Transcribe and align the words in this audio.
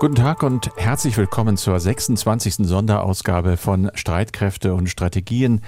Guten 0.00 0.16
Tag 0.16 0.42
und 0.42 0.70
herzlich 0.76 1.16
willkommen 1.16 1.56
zur 1.56 1.78
26. 1.78 2.66
Sonderausgabe 2.66 3.56
von 3.56 3.90
Streitkräfte 3.94 4.74
und 4.74 4.88
Strategien, 4.88 5.62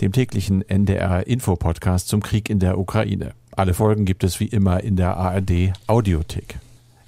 dem 0.00 0.12
täglichen 0.12 0.66
NDR 0.66 1.26
Info-Podcast 1.26 2.08
zum 2.08 2.22
Krieg 2.22 2.48
in 2.48 2.60
der 2.60 2.78
Ukraine. 2.78 3.32
Alle 3.54 3.74
Folgen 3.74 4.04
gibt 4.04 4.24
es 4.24 4.40
wie 4.40 4.46
immer 4.46 4.82
in 4.82 4.96
der 4.96 5.16
ARD 5.16 5.72
Audiothek. 5.88 6.58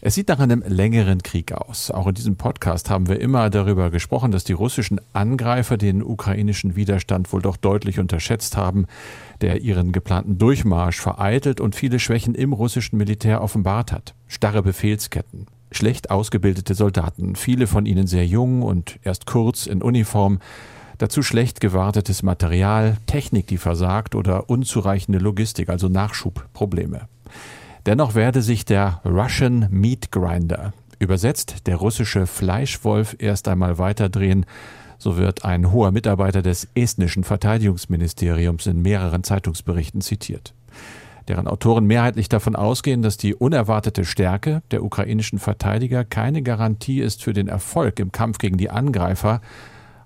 Es 0.07 0.17
sieht 0.17 0.29
nach 0.29 0.39
einem 0.39 0.63
längeren 0.67 1.23
Krieg 1.23 1.53
aus. 1.53 1.91
Auch 1.91 2.09
in 2.09 2.15
diesem 2.15 2.37
Podcast 2.37 2.91
haben 2.91 3.09
wir 3.09 3.21
immer 3.21 3.49
darüber 3.49 3.91
gesprochen, 3.91 4.33
dass 4.33 4.45
die 4.45 4.53
russischen 4.53 5.01
Angreifer 5.15 5.79
den 5.79 6.03
ukrainischen 6.03 6.77
Widerstand 6.77 7.33
wohl 7.33 7.41
doch 7.41 7.57
deutlich 7.57 7.99
unterschätzt 7.99 8.55
haben, 8.59 8.87
der 9.41 9.63
ihren 9.63 9.93
geplanten 9.93 10.37
Durchmarsch 10.37 11.01
vereitelt 11.01 11.59
und 11.59 11.75
viele 11.75 12.01
Schwächen 12.01 12.35
im 12.35 12.53
russischen 12.53 12.99
Militär 12.99 13.41
offenbart 13.41 13.93
hat. 13.93 14.15
Starre 14.29 14.63
Befehlsketten, 14.63 15.47
schlecht 15.77 16.11
ausgebildete 16.11 16.75
Soldaten, 16.75 17.37
viele 17.37 17.67
von 17.67 17.87
ihnen 17.87 18.07
sehr 18.07 18.27
jung 18.27 18.63
und 18.63 18.99
erst 19.03 19.27
kurz 19.27 19.67
in 19.67 19.83
Uniform, 19.83 20.39
dazu 20.99 21.23
schlecht 21.23 21.61
gewartetes 21.61 22.23
Material, 22.23 22.97
Technik, 23.07 23.47
die 23.47 23.59
versagt 23.59 24.15
oder 24.15 24.49
unzureichende 24.49 25.19
Logistik, 25.19 25.69
also 25.69 25.89
Nachschubprobleme. 25.89 27.09
Dennoch 27.87 28.15
werde 28.15 28.43
sich 28.43 28.65
der 28.65 29.01
Russian 29.05 29.69
Meat 29.71 30.11
Grinder, 30.11 30.73
übersetzt 30.99 31.67
der 31.67 31.77
russische 31.77 32.27
Fleischwolf, 32.27 33.17
erst 33.19 33.49
einmal 33.49 33.79
weiterdrehen, 33.79 34.47
so 34.99 35.17
wird 35.17 35.45
ein 35.45 35.71
hoher 35.71 35.91
Mitarbeiter 35.91 36.41
des 36.41 36.69
estnischen 36.75 37.25
Verteidigungsministeriums 37.25 38.67
in 38.67 38.81
mehreren 38.81 39.25
Zeitungsberichten 39.25 40.01
zitiert 40.01 40.55
deren 41.29 41.49
Autoren 41.49 41.87
mehrheitlich 41.87 42.29
davon 42.29 42.57
ausgehen, 42.57 43.03
dass 43.03 43.17
die 43.17 43.35
unerwartete 43.35 44.05
Stärke 44.05 44.63
der 44.71 44.83
ukrainischen 44.83 45.39
Verteidiger 45.39 46.05
keine 46.05 46.43
Garantie 46.43 47.01
ist 47.01 47.23
für 47.23 47.33
den 47.33 47.49
Erfolg 47.49 47.99
im 47.99 48.13
Kampf 48.13 48.39
gegen 48.39 48.59
die 48.59 48.71
Angreifer, 48.71 49.41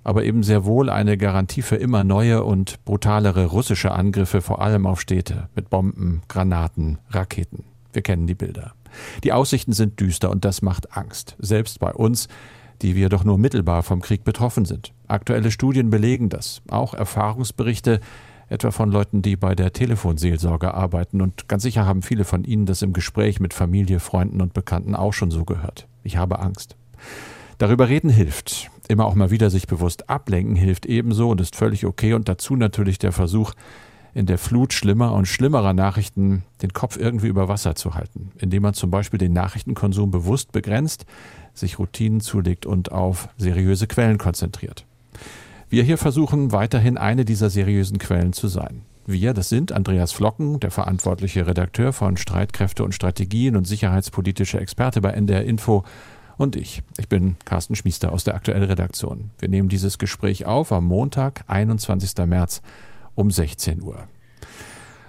aber 0.05 0.25
eben 0.25 0.43
sehr 0.43 0.65
wohl 0.65 0.89
eine 0.89 1.19
Garantie 1.19 1.63
für 1.63 1.77
immer 1.77 2.05
neue 2.05 2.45
und 2.45 2.85
brutalere 2.85 3.47
russische 3.47 3.93
Angriffe, 3.93 4.41
vor 4.41 4.63
allem 4.63 4.87
auf 4.87 5.01
Städte, 5.01 5.49
mit 5.55 5.71
Bomben, 5.71 6.23
Granaten, 6.29 6.99
Raketen. 7.11 7.65
Wir 7.93 8.03
kennen 8.03 8.27
die 8.27 8.35
Bilder. 8.35 8.73
Die 9.25 9.33
Aussichten 9.33 9.73
sind 9.73 10.01
düster 10.01 10.31
und 10.31 10.45
das 10.45 10.63
macht 10.63 10.97
Angst, 10.97 11.37
selbst 11.39 11.79
bei 11.79 11.93
uns, 11.93 12.29
die 12.81 12.95
wir 12.95 13.09
doch 13.09 13.25
nur 13.25 13.39
mittelbar 13.39 13.83
vom 13.83 14.01
Krieg 14.01 14.25
betroffen 14.25 14.65
sind. 14.65 14.93
Aktuelle 15.09 15.51
Studien 15.51 15.91
belegen 15.91 16.29
das, 16.29 16.63
auch 16.69 16.95
Erfahrungsberichte, 16.95 18.01
etwa 18.49 18.71
von 18.71 18.91
Leuten, 18.91 19.23
die 19.23 19.37
bei 19.37 19.55
der 19.55 19.73
Telefonseelsorge 19.73 20.75
arbeiten. 20.75 21.21
Und 21.21 21.49
ganz 21.49 21.63
sicher 21.63 21.87
haben 21.87 22.03
viele 22.03 22.25
von 22.25 22.45
Ihnen 22.45 22.67
das 22.67 22.83
im 22.83 22.93
Gespräch 22.93 23.41
mit 23.41 23.55
Familie, 23.55 24.01
Freunden 24.01 24.41
und 24.41 24.55
Bekannten 24.55 24.95
auch 24.95 25.13
schon 25.13 25.31
so 25.31 25.45
gehört. 25.45 25.87
Ich 26.03 26.17
habe 26.17 26.39
Angst. 26.39 26.77
Darüber 27.59 27.89
reden 27.89 28.11
hilft. 28.11 28.71
Immer 28.89 29.05
auch 29.05 29.15
mal 29.15 29.31
wieder 29.31 29.51
sich 29.51 29.67
bewusst 29.67 30.09
ablenken 30.09 30.57
hilft 30.57 30.87
ebenso 30.87 31.29
und 31.29 31.41
ist 31.41 31.57
völlig 31.57 31.85
okay. 31.85 32.15
Und 32.15 32.29
dazu 32.29 32.57
natürlich 32.57 32.99
der 32.99 33.13
Versuch, 33.13 33.53
in 34.15 34.27
der 34.27 34.39
Flut 34.39 34.73
schlimmer 34.73 35.13
und 35.13 35.27
schlimmerer 35.27 35.75
Nachrichten 35.75 36.45
den 36.63 36.73
Kopf 36.73 36.97
irgendwie 36.97 37.29
über 37.29 37.49
Wasser 37.49 37.75
zu 37.75 37.95
halten, 37.95 38.33
indem 38.39 38.63
man 38.63 38.75
zum 38.75 38.91
Beispiel 38.91 39.19
den 39.19 39.33
Nachrichtenkonsum 39.33 40.11
bewusst 40.11 40.53
begrenzt, 40.53 41.05
sich 41.55 41.79
Routinen 41.79 42.21
zulegt 42.21 42.67
und 42.67 42.91
auf 42.91 43.29
seriöse 43.37 43.87
Quellen 43.87 44.19
konzentriert. 44.19 44.87
Wir 45.71 45.83
hier 45.83 45.99
versuchen 45.99 46.51
weiterhin 46.53 46.97
eine 46.97 47.27
dieser 47.27 47.51
seriösen 47.51 47.99
Quellen 47.99 48.33
zu 48.33 48.49
sein. 48.49 48.83
Wir, 49.05 49.35
das 49.35 49.51
sind 49.51 49.71
Andreas 49.71 50.13
Flocken, 50.13 50.61
der 50.61 50.71
verantwortliche 50.71 51.47
Redakteur 51.47 51.93
von 51.93 52.17
Streitkräfte 52.17 52.85
und 52.85 52.95
Strategien 52.95 53.55
und 53.55 53.67
sicherheitspolitische 53.67 54.59
Experte 54.59 55.03
bei 55.03 55.11
NDR 55.11 55.45
Info 55.45 55.85
und 56.39 56.57
ich. 56.57 56.83
Ich 56.97 57.11
bin 57.11 57.37
Carsten 57.45 57.77
Schmiester 57.77 58.13
aus 58.13 58.25
der 58.25 58.35
aktuellen 58.35 58.63
Redaktion. 58.63 59.31
Wir 59.39 59.51
nehmen 59.51 59.69
dieses 59.69 59.99
Gespräch 59.99 60.47
auf 60.47 60.73
am 60.73 60.87
Montag, 60.87 61.45
21. 61.49 62.17
März 62.25 62.63
um 63.15 63.31
16 63.31 63.83
Uhr. 63.83 64.09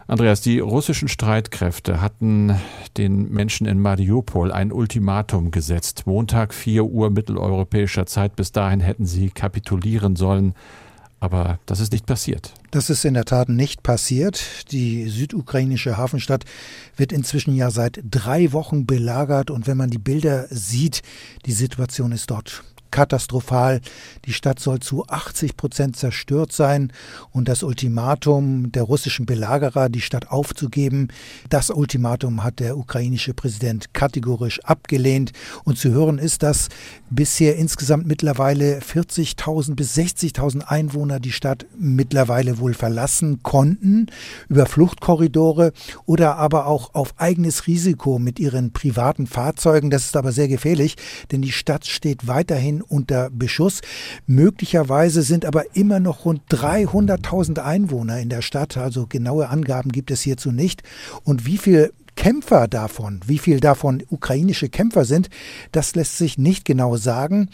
Andreas, 0.09 0.41
die 0.41 0.57
russischen 0.57 1.07
Streitkräfte 1.07 2.01
hatten 2.01 2.59
den 2.97 3.29
Menschen 3.29 3.67
in 3.67 3.79
Mariupol 3.79 4.51
ein 4.51 4.71
Ultimatum 4.71 5.51
gesetzt. 5.51 6.07
Montag 6.07 6.55
4 6.55 6.83
Uhr 6.83 7.11
mitteleuropäischer 7.11 8.07
Zeit. 8.07 8.35
Bis 8.35 8.51
dahin 8.51 8.79
hätten 8.79 9.05
sie 9.05 9.29
kapitulieren 9.29 10.15
sollen. 10.15 10.55
Aber 11.19 11.59
das 11.67 11.79
ist 11.79 11.91
nicht 11.91 12.07
passiert. 12.07 12.55
Das 12.71 12.89
ist 12.89 13.05
in 13.05 13.13
der 13.13 13.25
Tat 13.25 13.49
nicht 13.49 13.83
passiert. 13.83 14.71
Die 14.71 15.07
südukrainische 15.09 15.95
Hafenstadt 15.95 16.43
wird 16.97 17.11
inzwischen 17.11 17.55
ja 17.55 17.69
seit 17.69 17.99
drei 18.03 18.51
Wochen 18.51 18.87
belagert. 18.87 19.51
Und 19.51 19.67
wenn 19.67 19.77
man 19.77 19.91
die 19.91 19.99
Bilder 19.99 20.47
sieht, 20.49 21.03
die 21.45 21.51
Situation 21.51 22.13
ist 22.13 22.31
dort 22.31 22.63
katastrophal. 22.91 23.81
Die 24.25 24.33
Stadt 24.33 24.59
soll 24.59 24.79
zu 24.79 25.05
80 25.07 25.57
Prozent 25.57 25.95
zerstört 25.95 26.51
sein 26.51 26.91
und 27.31 27.47
das 27.47 27.63
Ultimatum 27.63 28.71
der 28.71 28.83
russischen 28.83 29.25
Belagerer, 29.25 29.89
die 29.89 30.01
Stadt 30.01 30.29
aufzugeben, 30.29 31.09
das 31.49 31.69
Ultimatum 31.69 32.43
hat 32.43 32.59
der 32.59 32.77
ukrainische 32.77 33.33
Präsident 33.33 33.93
kategorisch 33.93 34.59
abgelehnt. 34.63 35.31
Und 35.63 35.77
zu 35.77 35.91
hören 35.91 36.17
ist, 36.17 36.43
dass 36.43 36.69
bisher 37.09 37.55
insgesamt 37.55 38.07
mittlerweile 38.07 38.79
40.000 38.79 39.75
bis 39.75 39.95
60.000 39.95 40.63
Einwohner 40.63 41.19
die 41.19 41.31
Stadt 41.31 41.65
mittlerweile 41.77 42.59
wohl 42.59 42.73
verlassen 42.73 43.43
konnten 43.43 44.07
über 44.47 44.65
Fluchtkorridore 44.65 45.73
oder 46.05 46.37
aber 46.37 46.67
auch 46.67 46.93
auf 46.93 47.13
eigenes 47.17 47.67
Risiko 47.67 48.19
mit 48.19 48.39
ihren 48.39 48.71
privaten 48.71 49.27
Fahrzeugen. 49.27 49.89
Das 49.89 50.05
ist 50.05 50.17
aber 50.17 50.31
sehr 50.31 50.47
gefährlich, 50.47 50.95
denn 51.31 51.41
die 51.41 51.51
Stadt 51.51 51.85
steht 51.85 52.27
weiterhin 52.27 52.78
unter 52.81 53.29
Beschuss. 53.29 53.81
Möglicherweise 54.27 55.21
sind 55.21 55.45
aber 55.45 55.75
immer 55.75 55.99
noch 55.99 56.25
rund 56.25 56.41
300.000 56.49 57.59
Einwohner 57.59 58.19
in 58.19 58.29
der 58.29 58.41
Stadt. 58.41 58.77
Also 58.77 59.07
genaue 59.07 59.49
Angaben 59.49 59.91
gibt 59.91 60.11
es 60.11 60.21
hierzu 60.21 60.51
nicht. 60.51 60.83
Und 61.23 61.45
wie 61.45 61.57
viel 61.57 61.91
Kämpfer 62.19 62.67
davon, 62.67 63.21
wie 63.27 63.37
viel 63.37 63.61
davon 63.61 64.03
ukrainische 64.09 64.67
Kämpfer 64.67 65.05
sind, 65.05 65.29
das 65.71 65.95
lässt 65.95 66.17
sich 66.17 66.37
nicht 66.37 66.65
genau 66.65 66.97
sagen. 66.97 67.47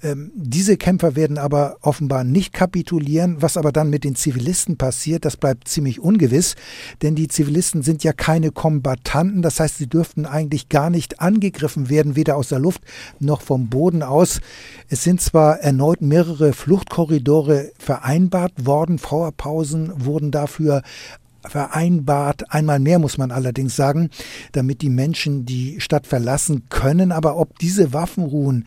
Ähm, 0.00 0.30
diese 0.36 0.76
Kämpfer 0.76 1.16
werden 1.16 1.38
aber 1.38 1.78
offenbar 1.80 2.22
nicht 2.22 2.52
kapitulieren. 2.52 3.42
Was 3.42 3.56
aber 3.56 3.72
dann 3.72 3.90
mit 3.90 4.04
den 4.04 4.14
Zivilisten 4.14 4.76
passiert, 4.76 5.24
das 5.24 5.36
bleibt 5.36 5.66
ziemlich 5.66 5.98
ungewiss, 5.98 6.54
denn 7.02 7.16
die 7.16 7.26
Zivilisten 7.26 7.82
sind 7.82 8.04
ja 8.04 8.12
keine 8.12 8.52
Kombattanten. 8.52 9.42
Das 9.42 9.58
heißt, 9.58 9.78
sie 9.78 9.88
dürften 9.88 10.24
eigentlich 10.24 10.68
gar 10.68 10.88
nicht 10.88 11.18
angegriffen 11.18 11.90
werden, 11.90 12.14
weder 12.14 12.36
aus 12.36 12.46
der 12.46 12.60
Luft 12.60 12.82
noch 13.18 13.40
vom 13.40 13.70
Boden 13.70 14.04
aus. 14.04 14.40
Es 14.88 15.02
sind 15.02 15.20
zwar 15.20 15.58
erneut 15.58 16.00
mehrere 16.00 16.52
Fluchtkorridore 16.52 17.72
vereinbart 17.76 18.66
worden, 18.66 19.00
Feuerpausen 19.00 20.04
wurden 20.04 20.30
dafür 20.30 20.82
vereinbart. 21.48 22.52
Einmal 22.52 22.78
mehr 22.78 22.98
muss 22.98 23.18
man 23.18 23.30
allerdings 23.30 23.76
sagen, 23.76 24.10
damit 24.52 24.82
die 24.82 24.90
Menschen 24.90 25.44
die 25.44 25.80
Stadt 25.80 26.06
verlassen 26.06 26.68
können. 26.68 27.12
Aber 27.12 27.36
ob 27.36 27.58
diese 27.58 27.92
Waffenruhen 27.92 28.66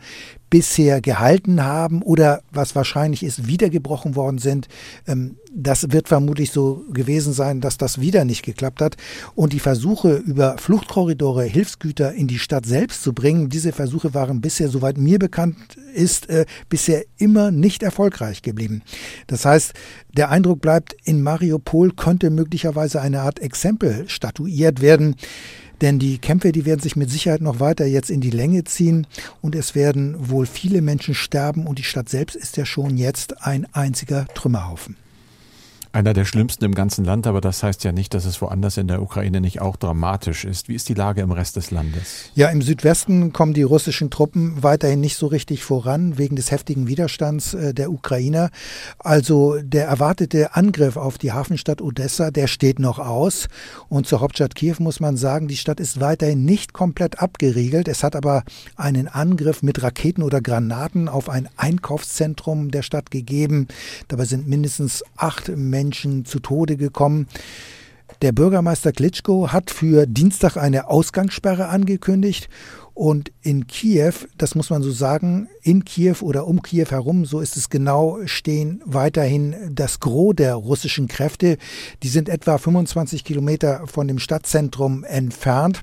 bisher 0.50 1.00
gehalten 1.00 1.64
haben 1.64 2.02
oder 2.02 2.42
was 2.52 2.74
wahrscheinlich 2.74 3.22
ist, 3.22 3.46
wiedergebrochen 3.46 4.14
worden 4.14 4.38
sind. 4.38 4.68
Ähm, 5.06 5.36
das 5.52 5.90
wird 5.90 6.08
vermutlich 6.08 6.50
so 6.50 6.84
gewesen 6.92 7.32
sein, 7.32 7.60
dass 7.60 7.78
das 7.78 8.00
wieder 8.00 8.24
nicht 8.24 8.44
geklappt 8.44 8.82
hat. 8.82 8.96
Und 9.34 9.52
die 9.52 9.58
Versuche, 9.58 10.16
über 10.16 10.58
Fluchtkorridore 10.58 11.44
Hilfsgüter 11.44 12.12
in 12.12 12.28
die 12.28 12.38
Stadt 12.38 12.66
selbst 12.66 13.02
zu 13.02 13.14
bringen, 13.14 13.48
diese 13.48 13.72
Versuche 13.72 14.12
waren 14.12 14.40
bisher, 14.40 14.68
soweit 14.68 14.98
mir 14.98 15.18
bekannt 15.18 15.56
ist, 15.94 16.28
äh, 16.28 16.44
bisher 16.68 17.04
immer 17.16 17.50
nicht 17.50 17.82
erfolgreich 17.82 18.42
geblieben. 18.42 18.82
Das 19.26 19.44
heißt, 19.46 19.72
der 20.14 20.30
Eindruck 20.30 20.60
bleibt, 20.60 20.94
in 21.04 21.22
Mariupol 21.22 21.92
könnte 21.92 22.30
möglicherweise 22.30 23.00
eine 23.00 23.22
Art 23.22 23.40
Exempel 23.40 24.08
statuiert 24.08 24.80
werden. 24.82 25.16
Denn 25.80 25.98
die 25.98 26.18
Kämpfe, 26.18 26.52
die 26.52 26.64
werden 26.64 26.80
sich 26.80 26.96
mit 26.96 27.10
Sicherheit 27.10 27.42
noch 27.42 27.60
weiter 27.60 27.86
jetzt 27.86 28.10
in 28.10 28.20
die 28.20 28.30
Länge 28.30 28.64
ziehen. 28.64 29.06
Und 29.42 29.54
es 29.54 29.74
werden 29.74 30.30
wohl 30.30 30.46
viele 30.46 30.82
Menschen 30.82 31.14
sterben. 31.14 31.66
Und 31.66 31.78
die 31.78 31.84
Stadt 31.84 32.08
selbst 32.08 32.34
ist 32.34 32.56
ja 32.56 32.64
schon 32.64 32.96
jetzt 32.96 33.42
ein 33.42 33.66
einziger 33.72 34.26
Trümmerhaufen 34.34 34.96
einer 35.96 36.12
der 36.12 36.26
schlimmsten 36.26 36.62
im 36.66 36.74
ganzen 36.74 37.06
Land, 37.06 37.26
aber 37.26 37.40
das 37.40 37.62
heißt 37.62 37.82
ja 37.82 37.90
nicht, 37.90 38.12
dass 38.12 38.26
es 38.26 38.42
woanders 38.42 38.76
in 38.76 38.86
der 38.86 39.00
Ukraine 39.00 39.40
nicht 39.40 39.62
auch 39.62 39.76
dramatisch 39.76 40.44
ist. 40.44 40.68
Wie 40.68 40.74
ist 40.74 40.90
die 40.90 40.94
Lage 40.94 41.22
im 41.22 41.32
Rest 41.32 41.56
des 41.56 41.70
Landes? 41.70 42.30
Ja, 42.34 42.50
im 42.50 42.60
Südwesten 42.60 43.32
kommen 43.32 43.54
die 43.54 43.62
russischen 43.62 44.10
Truppen 44.10 44.62
weiterhin 44.62 45.00
nicht 45.00 45.16
so 45.16 45.26
richtig 45.26 45.64
voran, 45.64 46.18
wegen 46.18 46.36
des 46.36 46.50
heftigen 46.50 46.86
Widerstands 46.86 47.54
äh, 47.54 47.72
der 47.72 47.90
Ukrainer. 47.90 48.50
Also 48.98 49.56
der 49.62 49.86
erwartete 49.86 50.54
Angriff 50.54 50.98
auf 50.98 51.16
die 51.16 51.32
Hafenstadt 51.32 51.80
Odessa, 51.80 52.30
der 52.30 52.46
steht 52.46 52.78
noch 52.78 52.98
aus. 52.98 53.48
Und 53.88 54.06
zur 54.06 54.20
Hauptstadt 54.20 54.54
Kiew 54.54 54.76
muss 54.80 55.00
man 55.00 55.16
sagen, 55.16 55.48
die 55.48 55.56
Stadt 55.56 55.80
ist 55.80 55.98
weiterhin 55.98 56.44
nicht 56.44 56.74
komplett 56.74 57.20
abgeriegelt. 57.20 57.88
Es 57.88 58.04
hat 58.04 58.16
aber 58.16 58.44
einen 58.76 59.08
Angriff 59.08 59.62
mit 59.62 59.82
Raketen 59.82 60.22
oder 60.22 60.42
Granaten 60.42 61.08
auf 61.08 61.30
ein 61.30 61.48
Einkaufszentrum 61.56 62.70
der 62.70 62.82
Stadt 62.82 63.10
gegeben. 63.10 63.66
Dabei 64.08 64.26
sind 64.26 64.46
mindestens 64.46 65.02
acht 65.16 65.48
Menschen 65.56 65.85
Menschen 65.86 66.24
zu 66.24 66.40
Tode 66.40 66.76
gekommen. 66.76 67.28
Der 68.22 68.32
Bürgermeister 68.32 68.92
Klitschko 68.92 69.52
hat 69.52 69.70
für 69.70 70.06
Dienstag 70.06 70.56
eine 70.56 70.88
Ausgangssperre 70.88 71.68
angekündigt 71.68 72.48
Und 72.94 73.30
in 73.42 73.66
Kiew, 73.66 74.14
das 74.38 74.54
muss 74.54 74.70
man 74.70 74.82
so 74.82 74.90
sagen, 74.90 75.48
in 75.62 75.84
Kiew 75.84 76.16
oder 76.22 76.46
um 76.46 76.62
Kiew 76.62 76.86
herum, 76.88 77.26
so 77.26 77.40
ist 77.40 77.58
es 77.58 77.68
genau, 77.68 78.20
stehen 78.24 78.80
weiterhin 78.86 79.54
das 79.70 80.00
Gros 80.00 80.34
der 80.34 80.54
russischen 80.54 81.06
Kräfte. 81.06 81.58
Die 82.02 82.08
sind 82.08 82.30
etwa 82.30 82.56
25 82.56 83.22
Kilometer 83.22 83.82
von 83.86 84.08
dem 84.08 84.18
Stadtzentrum 84.18 85.04
entfernt. 85.04 85.82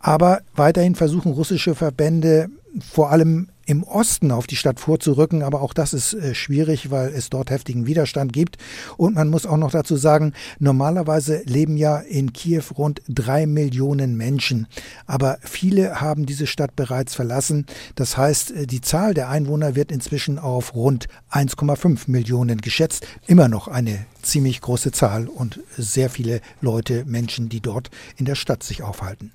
Aber 0.00 0.40
weiterhin 0.56 0.96
versuchen 0.96 1.30
russische 1.30 1.76
Verbände 1.76 2.48
vor 2.80 3.12
allem 3.12 3.49
im 3.66 3.82
Osten 3.82 4.32
auf 4.32 4.46
die 4.46 4.56
Stadt 4.56 4.80
vorzurücken, 4.80 5.42
aber 5.42 5.62
auch 5.62 5.72
das 5.72 5.92
ist 5.92 6.14
äh, 6.14 6.34
schwierig, 6.34 6.90
weil 6.90 7.08
es 7.08 7.30
dort 7.30 7.50
heftigen 7.50 7.86
Widerstand 7.86 8.32
gibt. 8.32 8.56
Und 8.96 9.14
man 9.14 9.28
muss 9.28 9.46
auch 9.46 9.56
noch 9.56 9.70
dazu 9.70 9.96
sagen, 9.96 10.32
normalerweise 10.58 11.42
leben 11.44 11.76
ja 11.76 11.98
in 11.98 12.32
Kiew 12.32 12.64
rund 12.76 13.02
drei 13.08 13.46
Millionen 13.46 14.16
Menschen, 14.16 14.66
aber 15.06 15.38
viele 15.42 16.00
haben 16.00 16.26
diese 16.26 16.46
Stadt 16.46 16.76
bereits 16.76 17.14
verlassen. 17.14 17.66
Das 17.94 18.16
heißt, 18.16 18.50
äh, 18.52 18.66
die 18.66 18.80
Zahl 18.80 19.14
der 19.14 19.28
Einwohner 19.28 19.74
wird 19.74 19.92
inzwischen 19.92 20.38
auf 20.38 20.74
rund 20.74 21.06
1,5 21.30 22.10
Millionen 22.10 22.60
geschätzt. 22.60 23.06
Immer 23.26 23.48
noch 23.48 23.68
eine 23.68 24.06
ziemlich 24.22 24.60
große 24.60 24.92
Zahl 24.92 25.28
und 25.28 25.60
sehr 25.76 26.10
viele 26.10 26.40
Leute, 26.60 27.04
Menschen, 27.04 27.48
die 27.48 27.60
dort 27.60 27.90
in 28.16 28.24
der 28.24 28.34
Stadt 28.34 28.62
sich 28.62 28.82
aufhalten. 28.82 29.32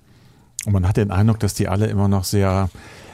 Und 0.65 0.73
man 0.73 0.87
hat 0.87 0.97
den 0.97 1.11
Eindruck, 1.11 1.39
dass 1.39 1.53
die 1.53 1.67
alle 1.67 1.87
immer 1.87 2.07
noch 2.07 2.23
sehr 2.23 2.69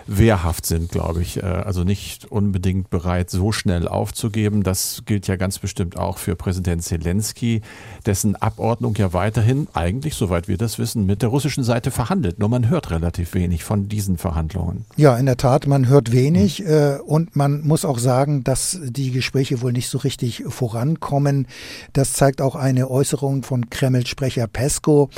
wehrhaft 0.07 0.65
sind, 0.65 0.91
glaube 0.91 1.21
ich. 1.21 1.37
Äh, 1.37 1.45
also 1.45 1.83
nicht 1.83 2.25
unbedingt 2.25 2.89
bereit, 2.89 3.29
so 3.29 3.51
schnell 3.51 3.87
aufzugeben. 3.87 4.63
Das 4.63 5.03
gilt 5.05 5.27
ja 5.27 5.35
ganz 5.35 5.59
bestimmt 5.59 5.97
auch 5.97 6.17
für 6.17 6.35
Präsident 6.35 6.83
Zelensky, 6.83 7.61
dessen 8.05 8.35
Abordnung 8.35 8.95
ja 8.95 9.13
weiterhin 9.13 9.67
eigentlich, 9.73 10.15
soweit 10.15 10.47
wir 10.47 10.57
das 10.57 10.79
wissen, 10.79 11.05
mit 11.05 11.21
der 11.21 11.29
russischen 11.29 11.63
Seite 11.63 11.91
verhandelt. 11.91 12.39
Nur 12.39 12.49
man 12.49 12.69
hört 12.69 12.91
relativ 12.91 13.33
wenig 13.33 13.63
von 13.63 13.87
diesen 13.89 14.17
Verhandlungen. 14.17 14.85
Ja, 14.97 15.17
in 15.17 15.25
der 15.25 15.37
Tat, 15.37 15.67
man 15.67 15.87
hört 15.87 16.11
wenig 16.11 16.59
hm. 16.59 17.01
und 17.05 17.35
man 17.35 17.61
muss 17.61 17.85
auch 17.85 17.99
sagen, 17.99 18.43
dass 18.43 18.79
die 18.83 19.11
Gespräche 19.11 19.61
wohl 19.61 19.71
nicht 19.71 19.89
so 19.89 19.97
richtig 19.99 20.43
vorankommen. 20.47 21.47
Das 21.93 22.13
zeigt 22.13 22.41
auch 22.41 22.55
eine 22.55 22.89
Äußerung 22.89 23.43
von 23.43 23.69
Kreml-Sprecher 23.69 24.47
Pesko. 24.47 25.09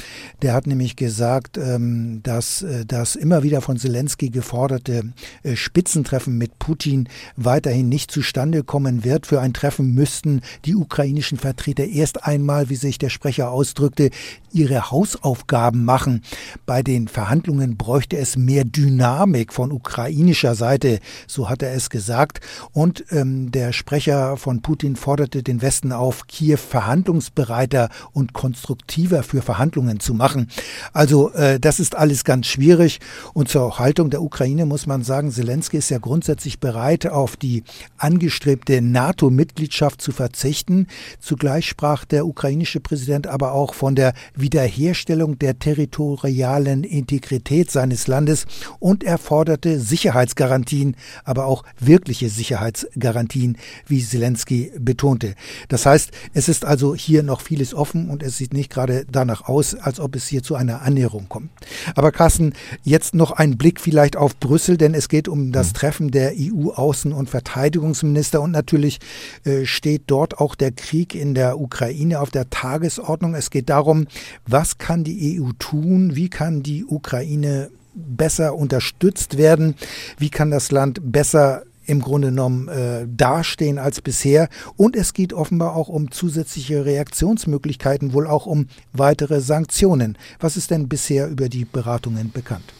Der 0.41 0.53
hat 0.53 0.67
nämlich 0.67 0.95
gesagt, 0.95 1.57
ähm, 1.57 2.21
dass 2.23 2.61
äh, 2.61 2.85
das 2.85 3.15
immer 3.15 3.43
wieder 3.43 3.61
von 3.61 3.77
Zelensky 3.77 4.29
gefordert 4.29 4.72
geforderte 4.73 5.13
äh, 5.43 5.55
Spitzentreffen 5.55 6.37
mit 6.37 6.59
Putin 6.59 7.07
weiterhin 7.35 7.89
nicht 7.89 8.11
zustande 8.11 8.63
kommen 8.63 9.03
wird. 9.03 9.27
Für 9.27 9.41
ein 9.41 9.53
Treffen 9.53 9.93
müssten 9.93 10.41
die 10.65 10.75
ukrainischen 10.75 11.37
Vertreter 11.37 11.85
erst 11.85 12.25
einmal, 12.25 12.69
wie 12.69 12.75
sich 12.75 12.97
der 12.97 13.09
Sprecher 13.09 13.51
ausdrückte, 13.51 14.09
ihre 14.53 14.91
Hausaufgaben 14.91 15.83
machen. 15.85 16.21
Bei 16.65 16.83
den 16.83 17.07
Verhandlungen 17.07 17.77
bräuchte 17.77 18.17
es 18.17 18.37
mehr 18.37 18.63
Dynamik 18.63 19.53
von 19.53 19.71
ukrainischer 19.71 20.55
Seite, 20.55 20.99
so 21.27 21.49
hat 21.49 21.61
er 21.63 21.73
es 21.73 21.89
gesagt. 21.89 22.39
Und 22.71 23.03
ähm, 23.11 23.51
der 23.51 23.73
Sprecher 23.73 24.37
von 24.37 24.61
Putin 24.61 24.95
forderte 24.95 25.43
den 25.43 25.61
Westen 25.61 25.91
auf, 25.91 26.27
Kiew 26.27 26.57
verhandlungsbereiter 26.57 27.89
und 28.11 28.33
konstruktiver 28.33 29.23
für 29.23 29.41
Verhandlungen 29.41 29.99
zu 29.99 30.13
machen. 30.13 30.49
Also 30.93 31.31
äh, 31.33 31.59
das 31.59 31.79
ist 31.79 31.95
alles 31.95 32.23
ganz 32.23 32.47
schwierig. 32.47 32.99
Und 33.33 33.49
zur 33.49 33.79
Haltung 33.79 34.09
der 34.09 34.21
Ukraine 34.21 34.65
muss 34.65 34.85
man 34.85 35.03
sagen, 35.03 35.31
Zelensky 35.31 35.77
ist 35.77 35.89
ja 35.89 35.97
grundsätzlich 35.97 36.59
bereit, 36.59 37.07
auf 37.07 37.35
die 37.35 37.63
angestrebte 37.97 38.81
NATO-Mitgliedschaft 38.81 40.01
zu 40.01 40.11
verzichten. 40.11 40.87
Zugleich 41.19 41.67
sprach 41.67 42.05
der 42.05 42.25
ukrainische 42.25 42.79
Präsident 42.79 43.27
aber 43.27 43.53
auch 43.53 43.73
von 43.73 43.95
der 43.95 44.13
Wiederherstellung 44.43 45.39
der 45.39 45.57
territorialen 45.57 46.83
Integrität 46.83 47.71
seines 47.71 48.05
Landes 48.05 48.45
und 48.77 49.03
er 49.03 49.17
forderte 49.17 49.79
Sicherheitsgarantien, 49.79 50.95
aber 51.23 51.47
auch 51.47 51.63
wirkliche 51.79 52.29
Sicherheitsgarantien, 52.29 53.57
wie 53.87 54.03
Zelensky 54.03 54.71
betonte. 54.77 55.33
Das 55.67 55.87
heißt, 55.87 56.11
es 56.35 56.47
ist 56.47 56.63
also 56.63 56.93
hier 56.93 57.23
noch 57.23 57.41
vieles 57.41 57.73
offen 57.73 58.11
und 58.11 58.21
es 58.21 58.37
sieht 58.37 58.53
nicht 58.53 58.69
gerade 58.69 59.07
danach 59.11 59.47
aus, 59.49 59.73
als 59.73 59.99
ob 59.99 60.15
es 60.15 60.27
hier 60.27 60.43
zu 60.43 60.53
einer 60.53 60.83
Annäherung 60.83 61.27
kommt. 61.27 61.49
Aber 61.95 62.11
Carsten, 62.11 62.53
jetzt 62.83 63.15
noch 63.15 63.31
ein 63.31 63.57
Blick 63.57 63.81
vielleicht 63.81 64.17
auf 64.17 64.37
Brüssel. 64.37 64.77
Denn 64.77 64.93
es 64.93 65.07
geht 65.07 65.27
um 65.27 65.51
das 65.51 65.69
mhm. 65.69 65.73
Treffen 65.73 66.11
der 66.11 66.33
EU-Außen- 66.33 67.13
und 67.13 67.29
Verteidigungsminister 67.29 68.41
und 68.41 68.51
natürlich 68.51 68.99
äh, 69.45 69.65
steht 69.65 70.03
dort 70.07 70.39
auch 70.39 70.55
der 70.55 70.71
Krieg 70.71 71.15
in 71.15 71.33
der 71.33 71.59
Ukraine 71.59 72.19
auf 72.19 72.29
der 72.29 72.49
Tagesordnung. 72.49 73.35
Es 73.35 73.49
geht 73.49 73.69
darum, 73.69 74.07
was 74.45 74.77
kann 74.77 75.03
die 75.03 75.39
EU 75.39 75.51
tun, 75.59 76.15
wie 76.15 76.29
kann 76.29 76.63
die 76.63 76.85
Ukraine 76.85 77.69
besser 77.93 78.55
unterstützt 78.55 79.37
werden, 79.37 79.75
wie 80.17 80.29
kann 80.29 80.51
das 80.51 80.71
Land 80.71 80.99
besser 81.11 81.63
im 81.85 82.01
Grunde 82.01 82.29
genommen 82.29 82.67
äh, 82.69 83.05
dastehen 83.07 83.77
als 83.77 84.01
bisher. 84.01 84.47
Und 84.77 84.95
es 84.95 85.13
geht 85.13 85.33
offenbar 85.33 85.75
auch 85.75 85.89
um 85.89 86.11
zusätzliche 86.11 86.85
Reaktionsmöglichkeiten, 86.85 88.13
wohl 88.13 88.27
auch 88.27 88.45
um 88.45 88.67
weitere 88.93 89.41
Sanktionen. 89.41 90.17
Was 90.39 90.57
ist 90.57 90.71
denn 90.71 90.87
bisher 90.87 91.27
über 91.27 91.49
die 91.49 91.65
Beratungen 91.65 92.31
bekannt? 92.31 92.73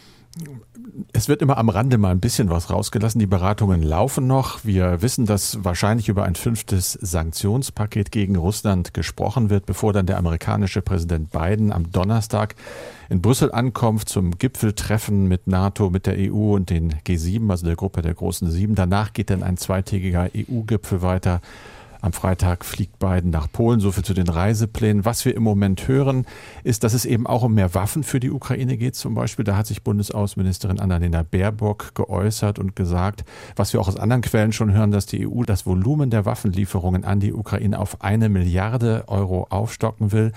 Es 1.11 1.29
wird 1.29 1.43
immer 1.43 1.57
am 1.57 1.69
Rande 1.69 1.99
mal 1.99 2.09
ein 2.09 2.19
bisschen 2.19 2.49
was 2.49 2.71
rausgelassen. 2.71 3.19
Die 3.19 3.27
Beratungen 3.27 3.83
laufen 3.83 4.25
noch. 4.25 4.65
Wir 4.65 5.01
wissen, 5.03 5.25
dass 5.25 5.63
wahrscheinlich 5.63 6.09
über 6.09 6.23
ein 6.23 6.33
fünftes 6.33 6.93
Sanktionspaket 6.93 8.11
gegen 8.11 8.35
Russland 8.35 8.95
gesprochen 8.95 9.51
wird, 9.51 9.67
bevor 9.67 9.93
dann 9.93 10.07
der 10.07 10.17
amerikanische 10.17 10.81
Präsident 10.81 11.29
Biden 11.31 11.71
am 11.71 11.91
Donnerstag 11.91 12.55
in 13.09 13.21
Brüssel 13.21 13.51
ankommt 13.51 14.09
zum 14.09 14.37
Gipfeltreffen 14.39 15.27
mit 15.27 15.45
NATO, 15.45 15.91
mit 15.91 16.07
der 16.07 16.15
EU 16.17 16.55
und 16.55 16.71
den 16.71 16.95
G7, 17.05 17.49
also 17.51 17.67
der 17.67 17.75
Gruppe 17.75 18.01
der 18.01 18.15
großen 18.15 18.49
Sieben. 18.49 18.73
Danach 18.73 19.13
geht 19.13 19.29
dann 19.29 19.43
ein 19.43 19.57
zweitägiger 19.57 20.29
EU-Gipfel 20.35 21.03
weiter 21.03 21.41
am 22.03 22.11
Freitag 22.11 22.65
fliegt 22.65 22.99
Biden 22.99 23.31
nach 23.31 23.49
Polen. 23.49 23.79
So 23.79 23.93
viel 23.93 24.03
zu 24.03 24.13
den 24.13 24.27
Reiseplänen. 24.27 25.05
Was 25.05 25.23
wir 25.23 25.35
im 25.35 25.43
Moment 25.43 25.87
hören, 25.87 26.25
ist, 26.65 26.83
dass 26.83 26.93
es 26.93 27.05
eben 27.05 27.25
auch 27.25 27.43
um 27.43 27.53
mehr 27.53 27.73
Waffen 27.73 28.03
für 28.03 28.19
die 28.19 28.29
Ukraine 28.29 28.75
geht. 28.75 28.95
Zum 28.95 29.15
Beispiel, 29.15 29.45
da 29.45 29.55
hat 29.55 29.67
sich 29.67 29.83
Bundesaußenministerin 29.83 30.81
Annalena 30.81 31.23
Baerbock 31.23 31.95
geäußert 31.95 32.59
und 32.59 32.75
gesagt, 32.75 33.23
was 33.55 33.71
wir 33.71 33.79
auch 33.79 33.87
aus 33.87 33.95
anderen 33.95 34.21
Quellen 34.21 34.51
schon 34.51 34.73
hören, 34.73 34.91
dass 34.91 35.05
die 35.05 35.25
EU 35.25 35.43
das 35.43 35.65
Volumen 35.65 36.09
der 36.09 36.25
Waffenlieferungen 36.25 37.05
an 37.05 37.21
die 37.21 37.31
Ukraine 37.31 37.79
auf 37.79 38.01
eine 38.01 38.27
Milliarde 38.27 39.05
Euro 39.07 39.47
aufstocken 39.49 40.11
will. 40.11 40.33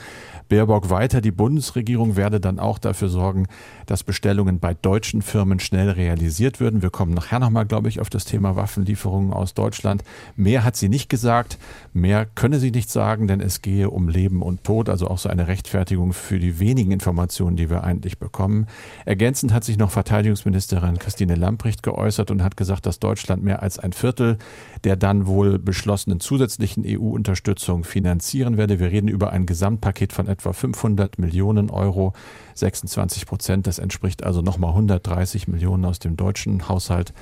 Baerbock 0.49 0.89
weiter, 0.89 1.21
die 1.21 1.33
Bundesregierung 1.33 2.15
werde 2.15 2.39
dann 2.39 2.61
auch 2.61 2.79
dafür 2.79 3.09
sorgen, 3.09 3.49
dass 3.87 4.05
Bestellungen 4.05 4.61
bei 4.61 4.75
deutschen 4.75 5.21
Firmen 5.21 5.59
schnell 5.59 5.91
realisiert 5.91 6.61
würden. 6.61 6.83
Wir 6.83 6.91
kommen 6.91 7.13
nachher 7.13 7.41
nochmal, 7.41 7.67
glaube 7.67 7.89
ich, 7.89 7.99
auf 7.99 8.09
das 8.09 8.25
Thema 8.25 8.55
Waffenlieferungen 8.55 9.33
aus 9.33 9.55
Deutschland. 9.55 10.05
Mehr 10.37 10.63
hat 10.63 10.77
sie 10.77 10.89
nicht 10.89 11.09
gesagt. 11.09 11.56
Mehr 11.93 12.27
könne 12.27 12.59
sie 12.59 12.71
nicht 12.71 12.91
sagen, 12.91 13.27
denn 13.27 13.41
es 13.41 13.63
gehe 13.63 13.91
um 13.91 14.09
Leben 14.09 14.43
und 14.43 14.65
Tod, 14.65 14.89
also 14.89 15.09
auch 15.09 15.19
so 15.19 15.29
eine 15.29 15.49
Rechtfertigung 15.49 16.13
für 16.13 16.39
die 16.39 16.61
wenigen 16.61 16.93
Informationen, 16.93 17.57
die 17.57 17.71
wir 17.71 17.85
eigentlich 17.85 18.19
bekommen. 18.19 18.67
Ergänzend 19.05 19.53
hat 19.53 19.65
sich 19.65 19.79
noch 19.79 19.91
Verteidigungsministerin 19.91 20.99
Christine 20.99 21.35
Lamprecht 21.35 21.83
geäußert 21.83 22.31
und 22.31 22.43
hat 22.43 22.57
gesagt, 22.57 22.87
dass 22.87 22.99
Deutschland 22.99 23.43
mehr 23.43 23.63
als 23.63 23.79
ein 23.79 23.93
Viertel 23.93 24.39
der 24.85 24.97
dann 24.97 25.27
wohl 25.27 25.59
beschlossenen 25.59 26.21
zusätzlichen 26.21 26.85
EU-Unterstützung 26.87 27.85
finanzieren 27.85 28.57
werde. 28.57 28.79
Wir 28.79 28.91
reden 28.91 29.09
über 29.09 29.33
ein 29.33 29.47
Gesamtpaket 29.47 30.13
von 30.13 30.29
etwa 30.29 30.53
500 30.53 31.19
Millionen 31.19 31.71
Euro, 31.71 32.13
26 32.55 33.27
Prozent. 33.27 33.67
Das 33.67 33.79
entspricht 33.79 34.23
also 34.25 34.43
nochmal 34.43 34.71
130 34.71 35.49
Millionen 35.49 35.85
aus 35.85 35.99
dem 35.99 36.17
deutschen 36.17 36.69
Haushalt. 36.69 37.13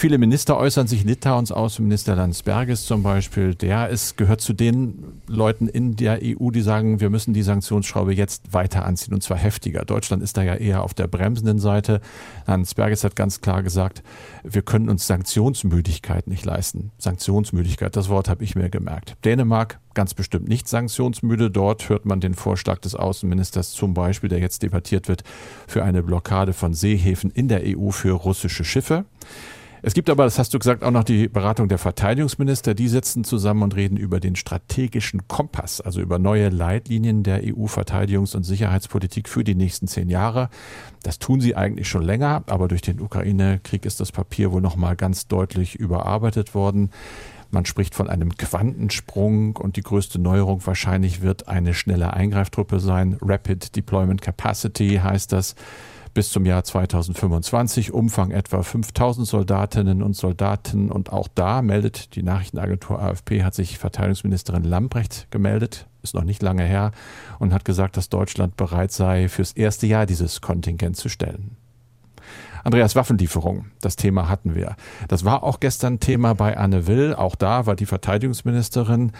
Viele 0.00 0.18
Minister 0.18 0.56
äußern 0.56 0.86
sich, 0.86 1.02
Litauens 1.02 1.50
Außenminister 1.50 2.14
Landsbergis 2.14 2.84
zum 2.84 3.02
Beispiel, 3.02 3.56
der 3.56 3.88
ist, 3.88 4.16
gehört 4.16 4.40
zu 4.40 4.52
den 4.52 5.20
Leuten 5.26 5.66
in 5.66 5.96
der 5.96 6.20
EU, 6.22 6.52
die 6.52 6.60
sagen, 6.60 7.00
wir 7.00 7.10
müssen 7.10 7.34
die 7.34 7.42
Sanktionsschraube 7.42 8.14
jetzt 8.14 8.52
weiter 8.52 8.84
anziehen 8.84 9.12
und 9.12 9.24
zwar 9.24 9.38
heftiger. 9.38 9.84
Deutschland 9.84 10.22
ist 10.22 10.36
da 10.36 10.44
ja 10.44 10.54
eher 10.54 10.84
auf 10.84 10.94
der 10.94 11.08
bremsenden 11.08 11.58
Seite. 11.58 12.00
Landsbergis 12.46 13.02
hat 13.02 13.16
ganz 13.16 13.40
klar 13.40 13.64
gesagt, 13.64 14.04
wir 14.44 14.62
können 14.62 14.88
uns 14.88 15.08
Sanktionsmüdigkeit 15.08 16.28
nicht 16.28 16.44
leisten. 16.44 16.92
Sanktionsmüdigkeit, 16.98 17.96
das 17.96 18.08
Wort 18.08 18.28
habe 18.28 18.44
ich 18.44 18.54
mir 18.54 18.70
gemerkt. 18.70 19.16
Dänemark 19.24 19.80
ganz 19.94 20.14
bestimmt 20.14 20.46
nicht 20.46 20.68
sanktionsmüde. 20.68 21.50
Dort 21.50 21.88
hört 21.88 22.04
man 22.06 22.20
den 22.20 22.34
Vorschlag 22.34 22.78
des 22.78 22.94
Außenministers 22.94 23.72
zum 23.72 23.94
Beispiel, 23.94 24.28
der 24.28 24.38
jetzt 24.38 24.62
debattiert 24.62 25.08
wird, 25.08 25.24
für 25.66 25.82
eine 25.82 26.04
Blockade 26.04 26.52
von 26.52 26.72
Seehäfen 26.72 27.32
in 27.32 27.48
der 27.48 27.62
EU 27.64 27.90
für 27.90 28.12
russische 28.12 28.64
Schiffe. 28.64 29.04
Es 29.82 29.94
gibt 29.94 30.10
aber, 30.10 30.24
das 30.24 30.38
hast 30.38 30.52
du 30.54 30.58
gesagt, 30.58 30.82
auch 30.82 30.90
noch 30.90 31.04
die 31.04 31.28
Beratung 31.28 31.68
der 31.68 31.78
Verteidigungsminister. 31.78 32.74
Die 32.74 32.88
sitzen 32.88 33.24
zusammen 33.24 33.62
und 33.62 33.76
reden 33.76 33.96
über 33.96 34.20
den 34.20 34.36
strategischen 34.36 35.28
Kompass, 35.28 35.80
also 35.80 36.00
über 36.00 36.18
neue 36.18 36.48
Leitlinien 36.48 37.22
der 37.22 37.42
EU-Verteidigungs- 37.44 38.36
und 38.36 38.42
Sicherheitspolitik 38.42 39.28
für 39.28 39.44
die 39.44 39.54
nächsten 39.54 39.86
zehn 39.86 40.08
Jahre. 40.08 40.48
Das 41.02 41.18
tun 41.18 41.40
sie 41.40 41.54
eigentlich 41.54 41.88
schon 41.88 42.02
länger, 42.02 42.42
aber 42.46 42.68
durch 42.68 42.82
den 42.82 43.00
Ukraine-Krieg 43.00 43.86
ist 43.86 44.00
das 44.00 44.12
Papier 44.12 44.52
wohl 44.52 44.60
nochmal 44.60 44.96
ganz 44.96 45.28
deutlich 45.28 45.76
überarbeitet 45.76 46.54
worden. 46.54 46.90
Man 47.50 47.64
spricht 47.64 47.94
von 47.94 48.10
einem 48.10 48.36
Quantensprung 48.36 49.56
und 49.56 49.76
die 49.76 49.82
größte 49.82 50.18
Neuerung 50.18 50.66
wahrscheinlich 50.66 51.22
wird 51.22 51.48
eine 51.48 51.72
schnelle 51.72 52.12
Eingreiftruppe 52.12 52.78
sein. 52.78 53.16
Rapid 53.22 53.74
Deployment 53.74 54.20
Capacity 54.20 55.00
heißt 55.02 55.32
das 55.32 55.54
bis 56.18 56.32
zum 56.32 56.46
Jahr 56.46 56.64
2025, 56.64 57.92
Umfang 57.94 58.32
etwa 58.32 58.64
5000 58.64 59.24
Soldatinnen 59.24 60.02
und 60.02 60.16
Soldaten. 60.16 60.90
Und 60.90 61.12
auch 61.12 61.28
da 61.32 61.62
meldet 61.62 62.16
die 62.16 62.24
Nachrichtenagentur 62.24 63.00
AFP, 63.00 63.44
hat 63.44 63.54
sich 63.54 63.78
Verteidigungsministerin 63.78 64.64
Lambrecht 64.64 65.28
gemeldet, 65.30 65.86
ist 66.02 66.14
noch 66.14 66.24
nicht 66.24 66.42
lange 66.42 66.64
her, 66.64 66.90
und 67.38 67.54
hat 67.54 67.64
gesagt, 67.64 67.96
dass 67.96 68.08
Deutschland 68.08 68.56
bereit 68.56 68.90
sei, 68.90 69.28
fürs 69.28 69.52
erste 69.52 69.86
Jahr 69.86 70.06
dieses 70.06 70.40
Kontingent 70.40 70.96
zu 70.96 71.08
stellen. 71.08 71.56
Andreas 72.64 72.96
Waffenlieferung, 72.96 73.66
das 73.80 73.94
Thema 73.94 74.28
hatten 74.28 74.56
wir. 74.56 74.74
Das 75.06 75.24
war 75.24 75.44
auch 75.44 75.60
gestern 75.60 76.00
Thema 76.00 76.34
bei 76.34 76.56
Anne 76.56 76.88
Will. 76.88 77.14
Auch 77.14 77.36
da 77.36 77.66
war 77.66 77.76
die 77.76 77.86
Verteidigungsministerin 77.86 79.12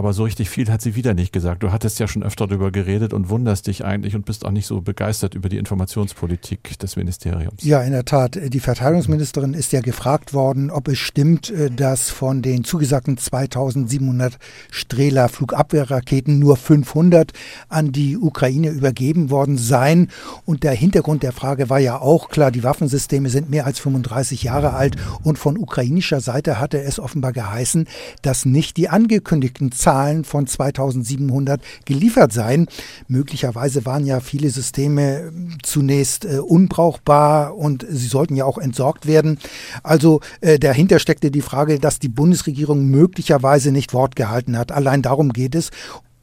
aber 0.00 0.14
so 0.14 0.24
richtig 0.24 0.48
viel 0.48 0.70
hat 0.70 0.80
sie 0.80 0.96
wieder 0.96 1.12
nicht 1.12 1.30
gesagt. 1.30 1.62
Du 1.62 1.72
hattest 1.72 2.00
ja 2.00 2.08
schon 2.08 2.22
öfter 2.22 2.46
darüber 2.46 2.70
geredet 2.70 3.12
und 3.12 3.28
wunderst 3.28 3.66
dich 3.66 3.84
eigentlich 3.84 4.16
und 4.16 4.24
bist 4.24 4.46
auch 4.46 4.50
nicht 4.50 4.64
so 4.64 4.80
begeistert 4.80 5.34
über 5.34 5.50
die 5.50 5.58
Informationspolitik 5.58 6.78
des 6.78 6.96
Ministeriums. 6.96 7.62
Ja, 7.62 7.82
in 7.82 7.92
der 7.92 8.06
Tat. 8.06 8.40
Die 8.42 8.60
Verteidigungsministerin 8.60 9.52
ist 9.52 9.72
ja 9.72 9.82
gefragt 9.82 10.32
worden, 10.32 10.70
ob 10.70 10.88
es 10.88 10.96
stimmt, 10.98 11.50
äh, 11.50 11.70
dass 11.70 12.08
von 12.08 12.40
den 12.40 12.64
zugesagten 12.64 13.18
2700 13.18 14.38
Strehler 14.70 15.28
Flugabwehrraketen 15.28 16.38
nur 16.38 16.56
500 16.56 17.32
an 17.68 17.92
die 17.92 18.16
Ukraine 18.16 18.70
übergeben 18.70 19.28
worden 19.28 19.58
seien. 19.58 20.08
Und 20.46 20.62
der 20.62 20.72
Hintergrund 20.72 21.22
der 21.22 21.32
Frage 21.32 21.68
war 21.68 21.78
ja 21.78 22.00
auch 22.00 22.30
klar, 22.30 22.50
die 22.50 22.64
Waffensysteme 22.64 23.28
sind 23.28 23.50
mehr 23.50 23.66
als 23.66 23.78
35 23.80 24.44
Jahre 24.44 24.72
alt 24.72 24.96
und 25.22 25.38
von 25.38 25.58
ukrainischer 25.58 26.22
Seite 26.22 26.58
hatte 26.58 26.80
es 26.80 26.98
offenbar 26.98 27.34
geheißen, 27.34 27.86
dass 28.22 28.46
nicht 28.46 28.78
die 28.78 28.88
angekündigten 28.88 29.72
Zahlen 29.72 29.89
Zahlen 29.90 30.22
von 30.22 30.46
2700 30.46 31.60
geliefert 31.84 32.32
sein. 32.32 32.68
Möglicherweise 33.08 33.84
waren 33.86 34.06
ja 34.06 34.20
viele 34.20 34.48
Systeme 34.50 35.18
ähm, 35.18 35.58
zunächst 35.64 36.24
äh, 36.24 36.38
unbrauchbar 36.38 37.56
und 37.56 37.84
sie 37.90 38.06
sollten 38.06 38.36
ja 38.36 38.44
auch 38.44 38.58
entsorgt 38.58 39.08
werden. 39.08 39.40
Also 39.82 40.20
äh, 40.42 40.60
dahinter 40.60 41.00
steckte 41.00 41.32
die 41.32 41.40
Frage, 41.40 41.80
dass 41.80 41.98
die 41.98 42.08
Bundesregierung 42.08 42.86
möglicherweise 42.86 43.72
nicht 43.72 43.92
Wort 43.92 44.14
gehalten 44.14 44.56
hat. 44.56 44.70
Allein 44.70 45.02
darum 45.02 45.32
geht 45.32 45.56
es. 45.56 45.70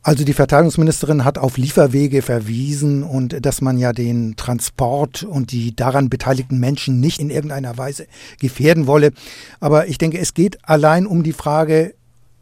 Also 0.01 0.23
die 0.23 0.31
Verteidigungsministerin 0.31 1.25
hat 1.25 1.37
auf 1.37 1.57
Lieferwege 1.57 2.21
verwiesen 2.21 3.03
und 3.03 3.45
dass 3.45 3.59
man 3.59 3.77
ja 3.77 3.91
den 3.91 4.37
Transport 4.37 5.23
und 5.23 5.51
die 5.51 5.75
daran 5.75 6.07
beteiligten 6.07 6.57
Menschen 6.61 7.01
nicht 7.01 7.19
in 7.19 7.29
irgendeiner 7.29 7.77
Weise 7.77 8.07
gefährden 8.39 8.87
wolle. 8.87 9.11
Aber 9.59 9.87
ich 9.87 9.97
denke, 9.97 10.19
es 10.19 10.33
geht 10.33 10.59
allein 10.63 11.05
um 11.05 11.23
die 11.23 11.33
Frage, 11.33 11.93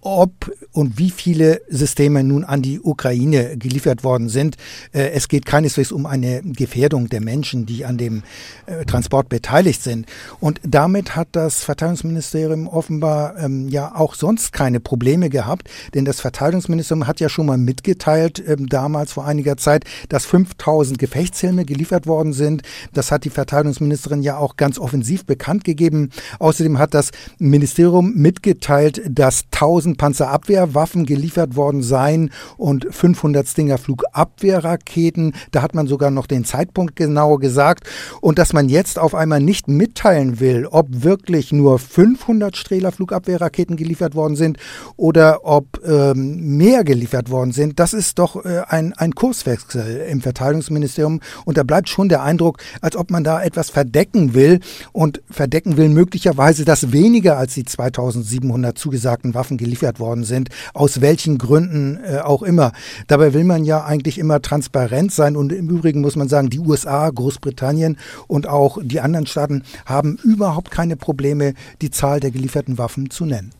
ob 0.05 0.51
und 0.71 0.99
wie 0.99 1.09
viele 1.09 1.61
Systeme 1.67 2.23
nun 2.23 2.43
an 2.43 2.61
die 2.61 2.79
Ukraine 2.79 3.57
geliefert 3.57 4.03
worden 4.03 4.29
sind. 4.29 4.55
Äh, 4.93 5.09
es 5.09 5.27
geht 5.27 5.45
keineswegs 5.45 5.91
um 5.91 6.05
eine 6.05 6.41
Gefährdung 6.43 7.09
der 7.09 7.21
Menschen, 7.21 7.65
die 7.65 7.85
an 7.85 7.97
dem 7.97 8.21
äh, 8.67 8.85
Transport 8.85 9.29
beteiligt 9.29 9.81
sind. 9.81 10.05
Und 10.39 10.61
damit 10.63 11.15
hat 11.15 11.29
das 11.31 11.63
Verteidigungsministerium 11.63 12.67
offenbar 12.67 13.37
ähm, 13.39 13.67
ja 13.67 13.95
auch 13.95 14.13
sonst 14.13 14.53
keine 14.53 14.79
Probleme 14.79 15.29
gehabt, 15.29 15.69
denn 15.95 16.05
das 16.05 16.21
Verteidigungsministerium 16.21 17.07
hat 17.07 17.19
ja 17.19 17.27
schon 17.27 17.47
mal 17.47 17.57
mitgeteilt, 17.57 18.43
ähm, 18.47 18.67
damals 18.69 19.13
vor 19.13 19.25
einiger 19.25 19.57
Zeit, 19.57 19.85
dass 20.09 20.25
5000 20.25 20.99
Gefechtshelme 20.99 21.65
geliefert 21.65 22.05
worden 22.05 22.33
sind. 22.33 22.61
Das 22.93 23.11
hat 23.11 23.25
die 23.25 23.31
Verteidigungsministerin 23.31 24.21
ja 24.21 24.37
auch 24.37 24.55
ganz 24.55 24.77
offensiv 24.77 25.25
bekannt 25.25 25.63
gegeben. 25.63 26.11
Außerdem 26.37 26.77
hat 26.77 26.93
das 26.93 27.09
Ministerium 27.39 28.13
mitgeteilt, 28.13 29.01
dass 29.09 29.45
1000 29.51 29.94
Panzerabwehrwaffen 29.97 31.05
geliefert 31.05 31.55
worden 31.55 31.81
seien 31.81 32.31
und 32.57 32.87
500 32.89 33.47
Stinger 33.47 33.77
Flugabwehrraketen. 33.77 35.33
Da 35.51 35.61
hat 35.61 35.75
man 35.75 35.87
sogar 35.87 36.11
noch 36.11 36.27
den 36.27 36.45
Zeitpunkt 36.45 36.95
genau 36.95 37.37
gesagt. 37.37 37.85
Und 38.21 38.39
dass 38.39 38.53
man 38.53 38.69
jetzt 38.69 38.99
auf 38.99 39.15
einmal 39.15 39.39
nicht 39.39 39.67
mitteilen 39.67 40.39
will, 40.39 40.67
ob 40.69 40.87
wirklich 41.03 41.51
nur 41.51 41.79
500 41.79 42.57
Strehler 42.57 42.91
Flugabwehrraketen 42.91 43.75
geliefert 43.75 44.15
worden 44.15 44.35
sind 44.35 44.57
oder 44.97 45.45
ob 45.45 45.81
ähm, 45.85 46.57
mehr 46.57 46.83
geliefert 46.83 47.29
worden 47.29 47.51
sind, 47.51 47.79
das 47.79 47.93
ist 47.93 48.19
doch 48.19 48.43
äh, 48.45 48.61
ein, 48.67 48.93
ein 48.93 49.13
Kurswechsel 49.13 50.05
im 50.09 50.21
Verteidigungsministerium. 50.21 51.19
Und 51.45 51.57
da 51.57 51.63
bleibt 51.63 51.89
schon 51.89 52.09
der 52.09 52.23
Eindruck, 52.23 52.57
als 52.81 52.95
ob 52.95 53.11
man 53.11 53.23
da 53.23 53.41
etwas 53.41 53.69
verdecken 53.69 54.33
will 54.33 54.59
und 54.91 55.21
verdecken 55.29 55.77
will 55.77 55.89
möglicherweise, 55.89 56.65
dass 56.65 56.91
weniger 56.91 57.37
als 57.37 57.53
die 57.53 57.65
2700 57.65 58.77
zugesagten 58.77 59.33
Waffen 59.33 59.57
geliefert 59.57 59.84
geliefert 59.85 59.99
worden 59.99 60.23
sind, 60.23 60.49
aus 60.73 61.01
welchen 61.01 61.37
Gründen 61.37 61.99
äh, 62.03 62.19
auch 62.19 62.41
immer. 62.43 62.71
Dabei 63.07 63.33
will 63.33 63.43
man 63.43 63.65
ja 63.65 63.83
eigentlich 63.83 64.17
immer 64.17 64.41
transparent 64.41 65.11
sein 65.11 65.35
und 65.35 65.51
im 65.51 65.69
Übrigen 65.69 66.01
muss 66.01 66.15
man 66.15 66.27
sagen, 66.27 66.49
die 66.49 66.59
USA, 66.59 67.09
Großbritannien 67.09 67.97
und 68.27 68.47
auch 68.47 68.79
die 68.81 69.01
anderen 69.01 69.27
Staaten 69.27 69.63
haben 69.85 70.17
überhaupt 70.23 70.71
keine 70.71 70.95
Probleme, 70.95 71.53
die 71.81 71.91
Zahl 71.91 72.19
der 72.19 72.31
gelieferten 72.31 72.77
Waffen 72.77 73.09
zu 73.09 73.25
nennen. 73.25 73.51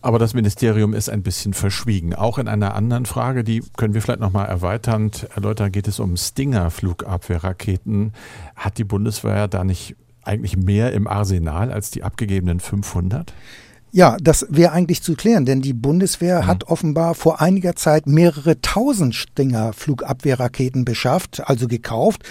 Aber 0.00 0.20
das 0.20 0.32
Ministerium 0.32 0.94
ist 0.94 1.10
ein 1.10 1.22
bisschen 1.22 1.54
verschwiegen. 1.54 2.14
Auch 2.14 2.38
in 2.38 2.46
einer 2.46 2.74
anderen 2.74 3.04
Frage, 3.04 3.42
die 3.42 3.64
können 3.76 3.94
wir 3.94 4.02
vielleicht 4.02 4.20
nochmal 4.20 4.46
erweiternd 4.46 5.28
erläutern, 5.34 5.72
geht 5.72 5.88
es 5.88 5.98
um 5.98 6.16
Stinger-Flugabwehrraketen. 6.16 8.12
Hat 8.54 8.78
die 8.78 8.84
Bundeswehr 8.84 9.48
da 9.48 9.64
nicht 9.64 9.96
eigentlich 10.22 10.56
mehr 10.56 10.92
im 10.92 11.08
Arsenal 11.08 11.72
als 11.72 11.90
die 11.90 12.04
abgegebenen 12.04 12.60
500? 12.60 13.34
Ja, 13.90 14.18
das 14.20 14.46
wäre 14.50 14.72
eigentlich 14.72 15.02
zu 15.02 15.14
klären, 15.14 15.46
denn 15.46 15.62
die 15.62 15.72
Bundeswehr 15.72 16.42
mhm. 16.42 16.46
hat 16.46 16.64
offenbar 16.64 17.14
vor 17.14 17.40
einiger 17.40 17.74
Zeit 17.74 18.06
mehrere 18.06 18.60
tausend 18.60 19.14
Stinger 19.14 19.72
Flugabwehrraketen 19.72 20.84
beschafft, 20.84 21.48
also 21.48 21.66
gekauft. 21.68 22.22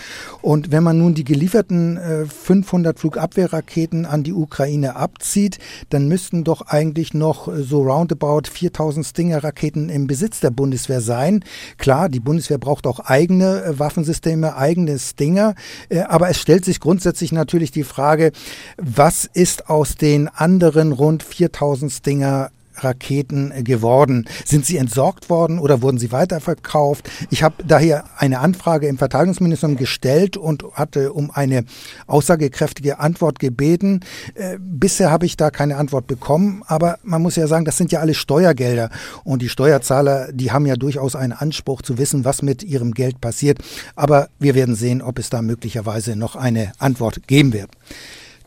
Und 0.43 0.71
wenn 0.71 0.83
man 0.83 0.99
nun 0.99 1.15
die 1.15 1.23
gelieferten 1.23 1.97
äh, 1.97 2.25
500 2.27 2.99
Flugabwehrraketen 2.99 4.05
an 4.05 4.21
die 4.21 4.33
Ukraine 4.33 4.97
abzieht, 4.97 5.57
dann 5.89 6.07
müssten 6.07 6.43
doch 6.43 6.61
eigentlich 6.61 7.15
noch 7.15 7.47
äh, 7.47 7.63
so 7.63 7.81
roundabout 7.81 8.43
4000 8.51 9.03
Stinger-Raketen 9.03 9.89
im 9.89 10.05
Besitz 10.05 10.39
der 10.39 10.51
Bundeswehr 10.51 11.01
sein. 11.01 11.43
Klar, 11.79 12.07
die 12.09 12.19
Bundeswehr 12.19 12.59
braucht 12.59 12.85
auch 12.85 12.99
eigene 12.99 13.63
äh, 13.63 13.79
Waffensysteme, 13.79 14.57
eigene 14.57 14.99
Stinger. 14.99 15.55
Äh, 15.89 16.01
aber 16.01 16.29
es 16.29 16.39
stellt 16.39 16.65
sich 16.65 16.79
grundsätzlich 16.79 17.31
natürlich 17.31 17.71
die 17.71 17.83
Frage, 17.83 18.31
was 18.77 19.25
ist 19.25 19.71
aus 19.71 19.95
den 19.95 20.27
anderen 20.27 20.91
rund 20.91 21.23
4000 21.23 21.46
4000 21.47 21.91
Stinger 21.91 22.51
Raketen 22.79 23.63
geworden? 23.63 24.27
Sind 24.45 24.65
sie 24.65 24.77
entsorgt 24.77 25.31
worden 25.31 25.57
oder 25.57 25.81
wurden 25.81 25.97
sie 25.97 26.11
weiterverkauft? 26.11 27.09
Ich 27.31 27.41
habe 27.41 27.63
daher 27.65 28.03
eine 28.17 28.39
Anfrage 28.39 28.87
im 28.87 28.99
Verteidigungsministerium 28.99 29.77
gestellt 29.77 30.37
und 30.37 30.63
hatte 30.73 31.13
um 31.13 31.31
eine 31.31 31.63
aussagekräftige 32.05 32.99
Antwort 32.99 33.39
gebeten. 33.39 34.01
Äh, 34.35 34.57
bisher 34.59 35.09
habe 35.09 35.25
ich 35.25 35.37
da 35.37 35.49
keine 35.49 35.77
Antwort 35.77 36.05
bekommen, 36.05 36.61
aber 36.67 36.99
man 37.01 37.23
muss 37.23 37.35
ja 37.35 37.47
sagen, 37.47 37.65
das 37.65 37.77
sind 37.77 37.91
ja 37.91 37.99
alle 37.99 38.13
Steuergelder 38.13 38.91
und 39.23 39.41
die 39.41 39.49
Steuerzahler, 39.49 40.31
die 40.31 40.51
haben 40.51 40.67
ja 40.67 40.75
durchaus 40.75 41.15
einen 41.15 41.33
Anspruch 41.33 41.81
zu 41.81 41.97
wissen, 41.97 42.25
was 42.25 42.43
mit 42.43 42.61
ihrem 42.61 42.93
Geld 42.93 43.21
passiert. 43.21 43.57
Aber 43.95 44.29
wir 44.37 44.53
werden 44.53 44.75
sehen, 44.75 45.01
ob 45.01 45.17
es 45.17 45.31
da 45.31 45.41
möglicherweise 45.41 46.15
noch 46.15 46.35
eine 46.35 46.73
Antwort 46.77 47.27
geben 47.27 47.53
wird. 47.53 47.71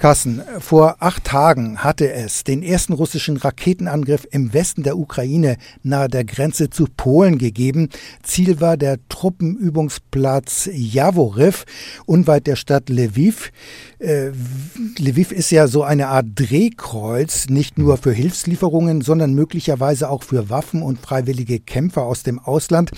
Carsten, 0.00 0.40
vor 0.60 0.96
acht 1.00 1.24
Tagen 1.24 1.84
hatte 1.84 2.10
es 2.10 2.42
den 2.42 2.62
ersten 2.62 2.94
russischen 2.94 3.36
Raketenangriff 3.36 4.26
im 4.30 4.54
Westen 4.54 4.82
der 4.82 4.96
Ukraine 4.96 5.58
nahe 5.82 6.08
der 6.08 6.24
Grenze 6.24 6.70
zu 6.70 6.86
Polen 6.86 7.36
gegeben. 7.36 7.90
Ziel 8.22 8.62
war 8.62 8.78
der 8.78 8.96
Truppenübungsplatz 9.10 10.70
Jaworiv, 10.72 11.66
unweit 12.06 12.46
der 12.46 12.56
Stadt 12.56 12.88
Lviv. 12.88 13.52
Äh, 14.00 14.32
Lviv 14.98 15.30
ist 15.30 15.50
ja 15.50 15.68
so 15.68 15.82
eine 15.82 16.08
Art 16.08 16.26
Drehkreuz, 16.34 17.48
nicht 17.50 17.78
nur 17.78 17.98
für 17.98 18.12
Hilfslieferungen, 18.12 19.02
sondern 19.02 19.34
möglicherweise 19.34 20.08
auch 20.08 20.22
für 20.22 20.48
Waffen 20.48 20.82
und 20.82 20.98
freiwillige 20.98 21.60
Kämpfer 21.60 22.04
aus 22.04 22.22
dem 22.22 22.38
Ausland. 22.38 22.92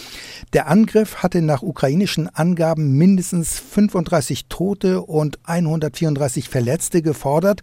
Der 0.53 0.69
Angriff 0.69 1.17
hatte 1.17 1.43
nach 1.43 1.63
ukrainischen 1.63 2.29
Angaben 2.29 2.93
mindestens 2.93 3.59
35 3.59 4.47
Tote 4.47 5.03
und 5.03 5.41
134 5.43 6.49
Verletzte 6.49 7.03
gefordert. 7.03 7.63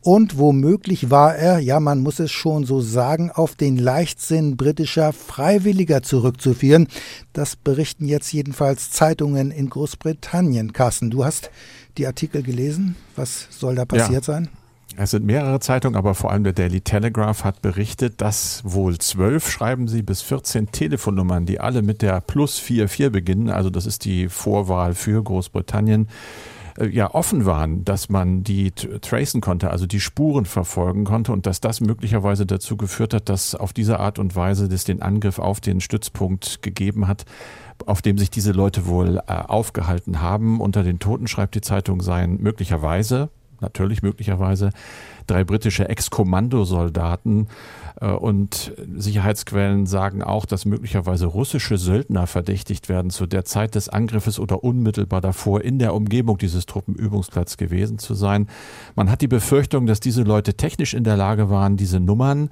Und 0.00 0.38
womöglich 0.38 1.10
war 1.10 1.34
er, 1.34 1.58
ja 1.58 1.80
man 1.80 1.98
muss 1.98 2.20
es 2.20 2.30
schon 2.30 2.64
so 2.64 2.80
sagen, 2.80 3.32
auf 3.32 3.56
den 3.56 3.76
Leichtsinn 3.76 4.56
britischer 4.56 5.12
Freiwilliger 5.12 6.04
zurückzuführen. 6.04 6.86
Das 7.32 7.56
berichten 7.56 8.06
jetzt 8.06 8.32
jedenfalls 8.32 8.92
Zeitungen 8.92 9.50
in 9.50 9.68
Großbritannien. 9.68 10.72
Carsten, 10.72 11.10
du 11.10 11.24
hast 11.24 11.50
die 11.98 12.06
Artikel 12.06 12.42
gelesen? 12.42 12.96
Was 13.16 13.48
soll 13.50 13.74
da 13.74 13.84
passiert 13.84 14.26
ja. 14.26 14.34
sein? 14.34 14.48
Es 14.96 15.10
sind 15.12 15.24
mehrere 15.24 15.60
Zeitungen, 15.60 15.96
aber 15.96 16.14
vor 16.14 16.32
allem 16.32 16.44
der 16.44 16.54
Daily 16.54 16.80
Telegraph 16.80 17.44
hat 17.44 17.62
berichtet, 17.62 18.20
dass 18.20 18.62
wohl 18.64 18.98
zwölf, 18.98 19.48
schreiben 19.48 19.86
sie, 19.86 20.02
bis 20.02 20.22
14 20.22 20.72
Telefonnummern, 20.72 21.46
die 21.46 21.60
alle 21.60 21.82
mit 21.82 22.02
der 22.02 22.20
Plus 22.20 22.58
44 22.58 23.12
beginnen, 23.12 23.50
also 23.50 23.70
das 23.70 23.86
ist 23.86 24.04
die 24.04 24.28
Vorwahl 24.28 24.94
für 24.94 25.22
Großbritannien, 25.22 26.08
äh, 26.78 26.88
ja 26.88 27.14
offen 27.14 27.44
waren, 27.44 27.84
dass 27.84 28.08
man 28.08 28.42
die 28.42 28.72
tracen 28.72 29.40
konnte, 29.40 29.70
also 29.70 29.86
die 29.86 30.00
Spuren 30.00 30.46
verfolgen 30.46 31.04
konnte 31.04 31.32
und 31.32 31.46
dass 31.46 31.60
das 31.60 31.80
möglicherweise 31.80 32.46
dazu 32.46 32.76
geführt 32.76 33.14
hat, 33.14 33.28
dass 33.28 33.54
auf 33.54 33.72
diese 33.72 34.00
Art 34.00 34.18
und 34.18 34.34
Weise 34.34 34.68
das 34.68 34.82
den 34.82 35.02
Angriff 35.02 35.38
auf 35.38 35.60
den 35.60 35.80
Stützpunkt 35.80 36.62
gegeben 36.62 37.06
hat, 37.06 37.24
auf 37.86 38.02
dem 38.02 38.18
sich 38.18 38.30
diese 38.30 38.52
Leute 38.52 38.86
wohl 38.86 39.18
äh, 39.26 39.32
aufgehalten 39.32 40.20
haben. 40.20 40.60
Unter 40.60 40.82
den 40.82 40.98
Toten 40.98 41.26
schreibt 41.26 41.54
die 41.54 41.60
Zeitung 41.60 42.00
seien 42.02 42.40
möglicherweise, 42.42 43.30
natürlich 43.60 44.02
möglicherweise, 44.02 44.70
drei 45.26 45.44
britische 45.44 45.88
Ex-Kommandosoldaten 45.88 47.48
äh, 48.00 48.10
und 48.10 48.72
Sicherheitsquellen 48.96 49.86
sagen 49.86 50.22
auch, 50.22 50.46
dass 50.46 50.64
möglicherweise 50.64 51.26
russische 51.26 51.78
Söldner 51.78 52.26
verdächtigt 52.26 52.88
werden, 52.88 53.10
zu 53.10 53.26
der 53.26 53.44
Zeit 53.44 53.74
des 53.74 53.88
Angriffes 53.88 54.38
oder 54.38 54.64
unmittelbar 54.64 55.20
davor 55.20 55.62
in 55.62 55.78
der 55.78 55.94
Umgebung 55.94 56.38
dieses 56.38 56.66
Truppenübungsplatzes 56.66 57.56
gewesen 57.56 57.98
zu 57.98 58.14
sein. 58.14 58.48
Man 58.94 59.10
hat 59.10 59.20
die 59.20 59.28
Befürchtung, 59.28 59.86
dass 59.86 60.00
diese 60.00 60.22
Leute 60.22 60.54
technisch 60.54 60.94
in 60.94 61.04
der 61.04 61.16
Lage 61.16 61.50
waren, 61.50 61.76
diese 61.76 62.00
Nummern 62.00 62.50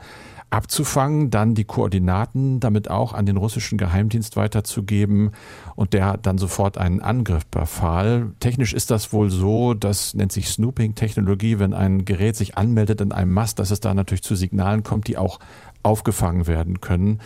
abzufangen, 0.50 1.30
dann 1.30 1.54
die 1.54 1.64
Koordinaten 1.64 2.60
damit 2.60 2.88
auch 2.88 3.12
an 3.12 3.26
den 3.26 3.36
russischen 3.36 3.78
Geheimdienst 3.78 4.36
weiterzugeben 4.36 5.32
und 5.74 5.92
der 5.92 6.16
dann 6.16 6.38
sofort 6.38 6.78
einen 6.78 7.00
Angriff 7.00 7.44
befahl. 7.46 8.32
Technisch 8.38 8.72
ist 8.72 8.90
das 8.90 9.12
wohl 9.12 9.28
so, 9.28 9.74
das 9.74 10.14
nennt 10.14 10.32
sich 10.32 10.48
Snooping-Technologie, 10.48 11.58
wenn 11.58 11.74
ein 11.74 12.04
Gerät 12.04 12.36
sich 12.36 12.56
anmeldet 12.56 13.00
in 13.00 13.12
einem 13.12 13.32
Mast, 13.32 13.58
dass 13.58 13.70
es 13.70 13.80
da 13.80 13.92
natürlich 13.92 14.22
zu 14.22 14.36
Signalen 14.36 14.84
kommt, 14.84 15.08
die 15.08 15.18
auch 15.18 15.40
aufgefangen 15.82 16.46
werden 16.46 16.80
können. 16.80 17.20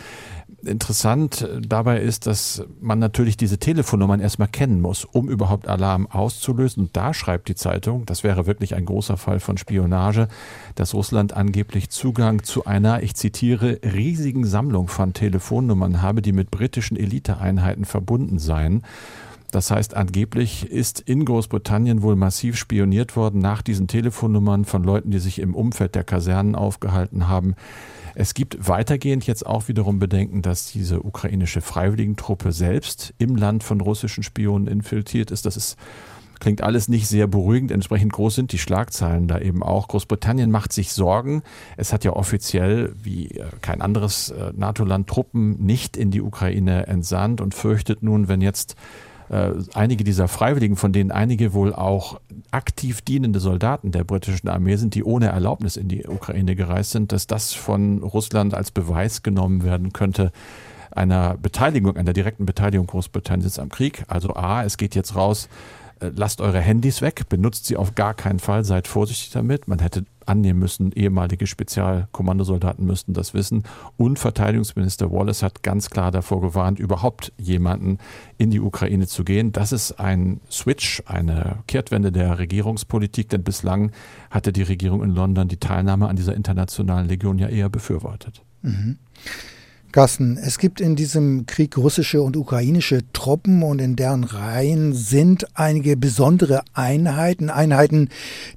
Interessant 0.65 1.47
dabei 1.59 1.99
ist, 2.01 2.27
dass 2.27 2.63
man 2.79 2.99
natürlich 2.99 3.35
diese 3.35 3.57
Telefonnummern 3.57 4.19
erstmal 4.19 4.47
kennen 4.47 4.81
muss, 4.81 5.05
um 5.05 5.29
überhaupt 5.29 5.67
Alarm 5.67 6.07
auszulösen. 6.07 6.83
Und 6.83 6.97
da 6.97 7.13
schreibt 7.13 7.49
die 7.49 7.55
Zeitung, 7.55 8.05
das 8.05 8.23
wäre 8.23 8.45
wirklich 8.45 8.75
ein 8.75 8.85
großer 8.85 9.17
Fall 9.17 9.39
von 9.39 9.57
Spionage, 9.57 10.27
dass 10.75 10.93
Russland 10.93 11.33
angeblich 11.33 11.89
Zugang 11.89 12.43
zu 12.43 12.65
einer, 12.65 13.01
ich 13.01 13.15
zitiere, 13.15 13.79
riesigen 13.83 14.45
Sammlung 14.45 14.87
von 14.87 15.13
Telefonnummern 15.13 16.01
habe, 16.01 16.21
die 16.21 16.31
mit 16.31 16.51
britischen 16.51 16.97
Eliteeinheiten 16.97 17.85
verbunden 17.85 18.37
seien. 18.37 18.83
Das 19.51 19.69
heißt, 19.69 19.95
angeblich 19.95 20.69
ist 20.69 21.01
in 21.01 21.25
Großbritannien 21.25 22.01
wohl 22.01 22.15
massiv 22.15 22.55
spioniert 22.55 23.15
worden 23.15 23.39
nach 23.39 23.61
diesen 23.61 23.87
Telefonnummern 23.87 24.65
von 24.65 24.83
Leuten, 24.83 25.11
die 25.11 25.19
sich 25.19 25.39
im 25.39 25.55
Umfeld 25.55 25.95
der 25.95 26.03
Kasernen 26.03 26.55
aufgehalten 26.55 27.27
haben. 27.27 27.55
Es 28.15 28.33
gibt 28.33 28.67
weitergehend 28.67 29.27
jetzt 29.27 29.45
auch 29.45 29.67
wiederum 29.67 29.99
Bedenken, 29.99 30.41
dass 30.41 30.71
diese 30.71 31.03
ukrainische 31.03 31.61
Freiwilligentruppe 31.61 32.51
selbst 32.51 33.13
im 33.17 33.35
Land 33.35 33.63
von 33.63 33.79
russischen 33.81 34.23
Spionen 34.23 34.67
infiltriert 34.67 35.31
ist. 35.31 35.45
Das 35.45 35.57
ist 35.57 35.77
klingt 36.41 36.61
alles 36.61 36.89
nicht 36.89 37.07
sehr 37.07 37.27
beruhigend. 37.27 37.71
Entsprechend 37.71 38.11
groß 38.11 38.35
sind 38.35 38.51
die 38.51 38.57
Schlagzeilen 38.57 39.27
da 39.27 39.39
eben 39.39 39.63
auch. 39.63 39.87
Großbritannien 39.87 40.51
macht 40.51 40.73
sich 40.73 40.91
Sorgen. 40.91 41.43
Es 41.77 41.93
hat 41.93 42.03
ja 42.03 42.13
offiziell, 42.13 42.93
wie 43.01 43.27
äh, 43.27 43.45
kein 43.61 43.81
anderes 43.81 44.31
äh, 44.31 44.51
NATO-Land, 44.53 45.07
Truppen 45.07 45.63
nicht 45.63 45.95
in 45.95 46.11
die 46.11 46.21
Ukraine 46.21 46.87
entsandt 46.87 47.39
und 47.39 47.53
fürchtet 47.53 48.03
nun, 48.03 48.27
wenn 48.27 48.41
jetzt 48.41 48.75
äh, 49.31 49.53
einige 49.73 50.03
dieser 50.03 50.27
Freiwilligen, 50.27 50.75
von 50.75 50.91
denen 50.91 51.09
einige 51.09 51.53
wohl 51.53 51.73
auch 51.73 52.19
aktiv 52.51 53.01
dienende 53.01 53.39
Soldaten 53.39 53.91
der 53.91 54.03
britischen 54.03 54.49
Armee 54.49 54.75
sind, 54.75 54.93
die 54.93 55.05
ohne 55.05 55.27
Erlaubnis 55.27 55.77
in 55.77 55.87
die 55.87 56.05
Ukraine 56.05 56.55
gereist 56.55 56.91
sind, 56.91 57.13
dass 57.13 57.27
das 57.27 57.53
von 57.53 58.03
Russland 58.03 58.53
als 58.53 58.71
Beweis 58.71 59.23
genommen 59.23 59.63
werden 59.63 59.93
könnte, 59.93 60.33
einer 60.91 61.37
Beteiligung, 61.37 61.95
einer 61.95 62.11
direkten 62.11 62.45
Beteiligung 62.45 62.87
Großbritanniens 62.87 63.57
am 63.57 63.69
Krieg. 63.69 64.03
Also 64.09 64.35
A, 64.35 64.65
es 64.65 64.75
geht 64.75 64.95
jetzt 64.95 65.15
raus, 65.15 65.47
äh, 66.01 66.11
lasst 66.13 66.41
eure 66.41 66.59
Handys 66.59 67.01
weg, 67.01 67.29
benutzt 67.29 67.67
sie 67.67 67.77
auf 67.77 67.95
gar 67.95 68.13
keinen 68.13 68.39
Fall, 68.39 68.65
seid 68.65 68.89
vorsichtig 68.89 69.29
damit. 69.29 69.69
Man 69.69 69.79
hätte 69.79 70.03
annehmen 70.27 70.59
müssen, 70.59 70.91
ehemalige 70.91 71.47
Spezialkommandosoldaten 71.47 72.85
müssten 72.85 73.13
das 73.13 73.33
wissen. 73.33 73.63
Und 73.97 74.19
Verteidigungsminister 74.19 75.11
Wallace 75.11 75.43
hat 75.43 75.63
ganz 75.63 75.89
klar 75.89 76.11
davor 76.11 76.41
gewarnt, 76.41 76.79
überhaupt 76.79 77.33
jemanden 77.37 77.97
in 78.37 78.51
die 78.51 78.59
Ukraine 78.59 79.07
zu 79.07 79.23
gehen. 79.23 79.51
Das 79.51 79.71
ist 79.71 79.93
ein 79.93 80.41
Switch, 80.49 81.03
eine 81.05 81.59
Kehrtwende 81.67 82.11
der 82.11 82.39
Regierungspolitik, 82.39 83.29
denn 83.29 83.43
bislang 83.43 83.91
hatte 84.29 84.51
die 84.53 84.63
Regierung 84.63 85.03
in 85.03 85.11
London 85.11 85.47
die 85.47 85.57
Teilnahme 85.57 86.07
an 86.07 86.15
dieser 86.15 86.35
internationalen 86.35 87.07
Legion 87.07 87.37
ja 87.39 87.47
eher 87.47 87.69
befürwortet. 87.69 88.43
Mhm. 88.61 88.97
Carsten, 89.91 90.37
es 90.37 90.57
gibt 90.57 90.79
in 90.79 90.95
diesem 90.95 91.45
Krieg 91.45 91.77
russische 91.77 92.21
und 92.21 92.37
ukrainische 92.37 93.01
Truppen 93.13 93.61
und 93.61 93.79
in 93.79 93.95
deren 93.95 94.23
Reihen 94.23 94.93
sind 94.93 95.45
einige 95.53 95.97
besondere 95.97 96.61
Einheiten, 96.73 97.49
Einheiten, 97.49 98.09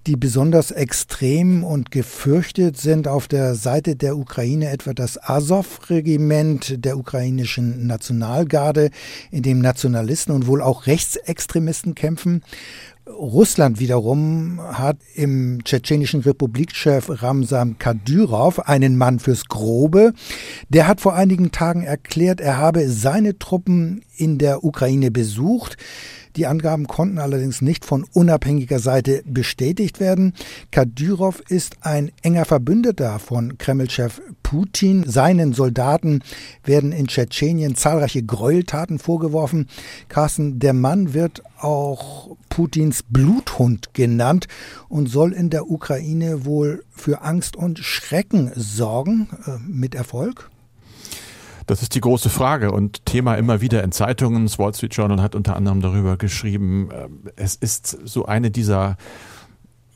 die 0.06 0.16
besonders 0.16 0.70
extrem 0.70 1.64
und 1.64 1.90
gefürchtet 1.90 2.76
sind. 2.76 3.08
Auf 3.08 3.26
der 3.26 3.54
Seite 3.54 3.96
der 3.96 4.16
Ukraine 4.16 4.70
etwa 4.70 4.94
das 4.94 5.18
Azov-Regiment 5.22 6.84
der 6.84 6.96
ukrainischen 6.96 7.86
Nationalgarde, 7.86 8.90
in 9.30 9.42
dem 9.42 9.58
Nationalisten 9.58 10.32
und 10.32 10.46
wohl 10.46 10.62
auch 10.62 10.86
Rechtsextremisten 10.86 11.94
kämpfen. 11.94 12.42
Russland 13.06 13.80
wiederum 13.80 14.60
hat 14.62 14.96
im 15.14 15.62
tschetschenischen 15.62 16.20
Republikchef 16.20 17.22
Ramsam 17.22 17.78
Kadyrov 17.78 18.60
einen 18.60 18.96
Mann 18.96 19.18
fürs 19.18 19.44
Grobe. 19.44 20.14
Der 20.70 20.86
hat 20.88 21.02
vor 21.02 21.14
einigen 21.14 21.52
Tagen 21.52 21.82
erklärt, 21.82 22.40
er 22.40 22.56
habe 22.56 22.88
seine 22.88 23.38
Truppen 23.38 24.02
in 24.16 24.38
der 24.38 24.64
Ukraine 24.64 25.10
besucht. 25.10 25.76
Die 26.36 26.46
Angaben 26.46 26.86
konnten 26.88 27.18
allerdings 27.18 27.62
nicht 27.62 27.84
von 27.84 28.04
unabhängiger 28.12 28.80
Seite 28.80 29.22
bestätigt 29.24 30.00
werden. 30.00 30.34
Kadyrov 30.72 31.40
ist 31.48 31.76
ein 31.82 32.10
enger 32.22 32.44
Verbündeter 32.44 33.18
von 33.20 33.56
Kremlchef 33.58 34.20
Putin. 34.42 35.04
Seinen 35.06 35.52
Soldaten 35.52 36.22
werden 36.64 36.90
in 36.90 37.06
Tschetschenien 37.06 37.76
zahlreiche 37.76 38.24
Gräueltaten 38.24 38.98
vorgeworfen. 38.98 39.68
Carsten, 40.08 40.58
der 40.58 40.72
Mann 40.72 41.14
wird 41.14 41.42
auch 41.60 42.36
Putins 42.48 43.04
Bluthund 43.08 43.94
genannt 43.94 44.46
und 44.88 45.08
soll 45.08 45.32
in 45.32 45.50
der 45.50 45.70
Ukraine 45.70 46.44
wohl 46.44 46.84
für 46.90 47.22
Angst 47.22 47.56
und 47.56 47.78
Schrecken 47.78 48.50
sorgen. 48.54 49.28
Äh, 49.46 49.58
mit 49.66 49.94
Erfolg? 49.94 50.50
Das 51.66 51.82
ist 51.82 51.94
die 51.94 52.00
große 52.00 52.30
Frage 52.30 52.72
und 52.72 53.06
Thema 53.06 53.36
immer 53.36 53.60
wieder 53.60 53.82
in 53.82 53.92
Zeitungen. 53.92 54.44
Das 54.44 54.58
Wall 54.58 54.74
Street 54.74 54.94
Journal 54.94 55.22
hat 55.22 55.34
unter 55.34 55.56
anderem 55.56 55.80
darüber 55.80 56.16
geschrieben. 56.16 56.90
Äh, 56.90 57.08
es 57.36 57.54
ist 57.54 57.98
so 58.04 58.26
eine 58.26 58.50
dieser 58.50 58.96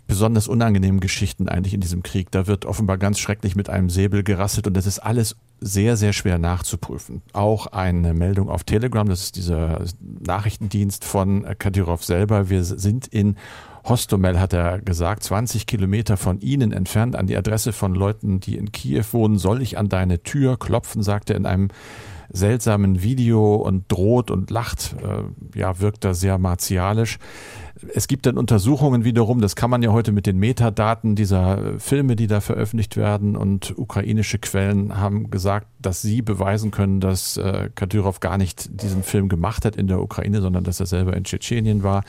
besonders 0.07 0.49
unangenehmen 0.49 1.01
Geschichten 1.01 1.49
eigentlich 1.49 1.75
in 1.75 1.83
diesem 1.83 2.03
Krieg. 2.03 2.31
Da 2.31 2.47
wird 2.47 2.65
offenbar 2.65 2.97
ganz 2.97 3.19
schrecklich 3.19 3.55
mit 3.55 3.69
einem 3.69 3.91
Säbel 3.91 4.23
gerasselt 4.23 4.67
und 4.67 4.75
das 4.75 4.87
ist 4.87 5.01
alles 5.01 5.37
sehr, 5.61 5.99
sehr 5.99 6.15
schwer 6.15 6.39
nachzuprüfen. 6.39 7.21
Auch 7.35 7.67
eine 7.67 8.15
Meldung 8.15 8.49
auf 8.49 8.65
Telegram, 8.65 9.07
das 9.07 9.25
ist 9.25 9.37
dieser 9.37 9.85
Nachrichtendienst 10.01 11.05
von 11.05 11.47
Kadyrov 11.59 12.05
selber. 12.05 12.49
Wir 12.49 12.65
sind 12.65 13.07
in 13.07 13.37
Hostomel, 13.89 14.41
hat 14.41 14.53
er 14.53 14.81
gesagt, 14.81 15.23
20 15.23 15.67
Kilometer 15.67 16.17
von 16.17 16.41
Ihnen 16.41 16.73
entfernt, 16.73 17.17
an 17.17 17.27
die 17.27 17.37
Adresse 17.37 17.73
von 17.73 17.95
Leuten, 17.95 18.41
die 18.41 18.57
in 18.57 18.73
Kiew 18.73 19.05
wohnen, 19.13 19.39
soll 19.39 19.63
ich 19.63 19.79
an 19.79 19.89
deine 19.89 20.23
Tür 20.23 20.59
klopfen, 20.59 21.03
sagt 21.03 21.31
er 21.31 21.37
in 21.37 21.47
einem 21.47 21.69
seltsamen 22.31 23.03
Video 23.03 23.55
und 23.55 23.91
droht 23.91 24.31
und 24.31 24.51
lacht. 24.51 24.95
Äh, 25.03 25.59
ja, 25.59 25.81
wirkt 25.81 26.05
da 26.05 26.15
sehr 26.15 26.39
martialisch. 26.39 27.19
Es 27.95 28.09
gibt 28.09 28.27
dann 28.27 28.37
Untersuchungen 28.37 29.05
wiederum, 29.05 29.41
das 29.41 29.55
kann 29.57 29.71
man 29.71 29.83
ja 29.83 29.93
heute 29.93 30.13
mit 30.13 30.27
den 30.27 30.39
Metadaten 30.39 31.15
dieser 31.15 31.79
Filme, 31.79 32.17
die 32.17 32.27
da 32.27 32.41
veröffentlicht 32.41 32.97
werden 32.97 33.37
und 33.37 33.79
ukrainische 33.79 34.39
Quellen 34.39 34.99
haben 34.99 35.31
gesagt, 35.31 35.69
dass 35.81 36.03
sie 36.03 36.21
beweisen 36.21 36.71
können, 36.71 37.01
dass 37.01 37.37
äh, 37.37 37.71
Kadyrov 37.75 38.21
gar 38.21 38.37
nicht 38.37 38.83
diesen 38.83 39.05
Film 39.05 39.29
gemacht 39.29 39.65
hat 39.65 39.77
in 39.77 39.87
der 39.87 40.03
Ukraine, 40.03 40.41
sondern 40.41 40.65
dass 40.65 40.81
er 40.81 40.87
selber 40.87 41.17
in 41.17 41.25
Tschetschenien 41.25 41.83
war 41.83 42.03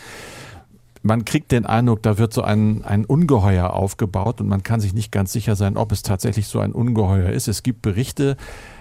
man 1.01 1.25
kriegt 1.25 1.51
den 1.51 1.65
Eindruck, 1.65 2.03
da 2.03 2.17
wird 2.17 2.33
so 2.33 2.41
ein, 2.41 2.83
ein 2.83 3.05
Ungeheuer 3.05 3.73
aufgebaut 3.73 4.41
und 4.41 4.47
man 4.47 4.63
kann 4.63 4.81
sich 4.81 4.93
nicht 4.93 5.11
ganz 5.11 5.31
sicher 5.31 5.55
sein, 5.55 5.77
ob 5.77 5.91
es 5.91 6.03
tatsächlich 6.03 6.47
so 6.47 6.59
ein 6.59 6.73
Ungeheuer 6.73 7.29
ist. 7.29 7.47
Es 7.47 7.63
gibt 7.63 7.81
Berichte, 7.81 8.35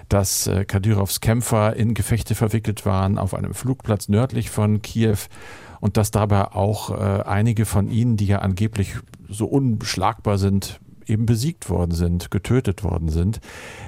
dass 0.08 0.46
äh, 0.46 0.64
Kadyrovs 0.64 1.20
Kämpfer 1.20 1.76
in 1.76 1.94
Gefechte 1.94 2.34
verwickelt 2.34 2.86
waren 2.86 3.18
auf 3.18 3.34
einem 3.34 3.54
Flugplatz 3.54 4.08
nördlich 4.08 4.50
von 4.50 4.82
Kiew 4.82 5.18
und 5.80 5.96
dass 5.96 6.10
dabei 6.10 6.52
auch 6.52 6.90
äh, 6.90 7.22
einige 7.22 7.64
von 7.64 7.88
ihnen, 7.88 8.16
die 8.16 8.26
ja 8.26 8.38
angeblich 8.40 8.96
so 9.28 9.46
unschlagbar 9.46 10.38
sind, 10.38 10.80
eben 11.08 11.26
besiegt 11.26 11.70
worden 11.70 11.92
sind, 11.92 12.30
getötet 12.30 12.84
worden 12.84 13.08
sind. 13.08 13.40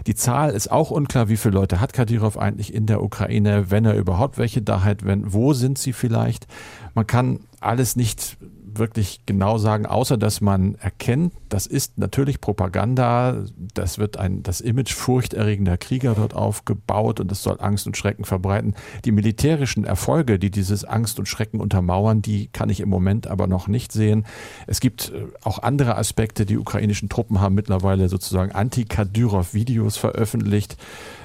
Die 0.07 0.15
Zahl 0.15 0.51
ist 0.51 0.71
auch 0.71 0.91
unklar, 0.91 1.29
wie 1.29 1.37
viele 1.37 1.55
Leute 1.55 1.81
hat 1.81 1.93
Kadyrov 1.93 2.37
eigentlich 2.37 2.75
in 2.75 2.87
der 2.87 3.03
Ukraine, 3.03 3.71
wenn 3.71 3.85
er 3.85 3.97
überhaupt 3.97 4.39
welche 4.39 4.63
da 4.63 4.83
hat, 4.85 5.05
wenn, 5.05 5.33
wo 5.33 5.53
sind 5.53 5.79
sie 5.79 5.93
vielleicht? 5.93 6.47
Man 6.95 7.07
kann 7.07 7.41
alles 7.61 7.97
nicht 7.97 8.37
wirklich 8.79 9.21
genau 9.27 9.59
sagen, 9.59 9.87
außer 9.87 10.17
dass 10.17 10.41
man 10.41 10.75
erkennt, 10.77 11.33
das 11.49 11.67
ist 11.67 11.99
natürlich 11.99 12.41
Propaganda, 12.41 13.45
das 13.75 13.99
wird 13.99 14.17
ein, 14.17 14.43
das 14.43 14.61
Image 14.61 14.93
furchterregender 14.93 15.77
Krieger 15.77 16.15
dort 16.15 16.35
aufgebaut 16.35 17.21
und 17.21 17.31
das 17.31 17.43
soll 17.43 17.57
Angst 17.61 17.87
und 17.87 17.97
Schrecken 17.97 18.25
verbreiten. 18.25 18.75
Die 19.05 19.13
militärischen 19.13 19.85
Erfolge, 19.85 20.39
die 20.39 20.51
dieses 20.51 20.85
Angst 20.85 21.19
und 21.19 21.27
Schrecken 21.27 21.61
untermauern, 21.61 22.23
die 22.23 22.49
kann 22.49 22.71
ich 22.71 22.81
im 22.81 22.89
Moment 22.89 23.27
aber 23.27 23.47
noch 23.47 23.69
nicht 23.69 23.93
sehen. 23.93 24.25
Es 24.67 24.81
gibt 24.81 25.11
äh, 25.11 25.27
auch 25.43 25.61
andere 25.61 25.97
Aspekte. 25.97 26.47
Die 26.47 26.59
ukrainischen 26.59 27.09
Truppen 27.09 27.41
haben 27.41 27.55
mittlerweile 27.55 28.09
sozusagen 28.09 28.53
Anti-Kadyrov-Videos 28.53 29.97
veröffentlicht. 29.97 30.77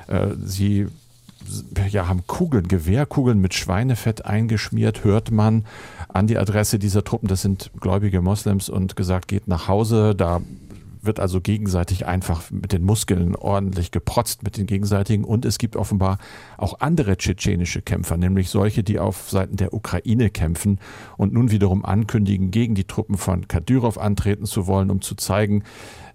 Äh, 0.08 0.30
sie 0.44 0.88
ja, 1.90 2.08
haben 2.08 2.26
Kugeln, 2.28 2.68
Gewehrkugeln 2.68 3.40
mit 3.40 3.54
Schweinefett 3.54 4.26
eingeschmiert, 4.26 5.04
hört 5.04 5.32
man 5.32 5.66
an 6.08 6.28
die 6.28 6.38
Adresse 6.38 6.80
dieser 6.80 7.04
Truppen. 7.04 7.28
Das 7.28 7.42
sind 7.42 7.72
gläubige 7.80 8.22
Moslems 8.22 8.70
und 8.70 8.96
gesagt, 8.96 9.28
geht 9.28 9.48
nach 9.48 9.68
Hause. 9.68 10.16
Da 10.16 10.42
wird 11.06 11.20
also 11.20 11.42
gegenseitig 11.42 12.06
einfach 12.06 12.50
mit 12.52 12.72
den 12.72 12.84
Muskeln 12.84 13.36
ordentlich 13.36 13.92
geprotzt 13.92 14.44
mit 14.44 14.58
den 14.58 14.66
gegenseitigen. 14.66 15.24
Und 15.24 15.46
es 15.46 15.58
gibt 15.58 15.76
offenbar 15.76 16.18
auch 16.58 16.80
andere 16.80 17.18
tschetschenische 17.18 17.82
Kämpfer, 17.82 18.18
nämlich 18.18 18.50
solche, 18.50 18.84
die 18.84 19.00
auf 19.00 19.30
Seiten 19.30 19.56
der 19.56 19.74
Ukraine 19.74 20.30
kämpfen 20.30 20.80
und 21.18 21.34
nun 21.34 21.52
wiederum 21.52 21.86
ankündigen, 21.86 22.52
gegen 22.52 22.76
die 22.76 22.86
Truppen 22.86 23.18
von 23.18 23.48
Kadyrov 23.48 23.98
antreten 23.98 24.46
zu 24.46 24.68
wollen, 24.68 24.90
um 24.90 25.02
zu 25.02 25.16
zeigen, 25.16 25.64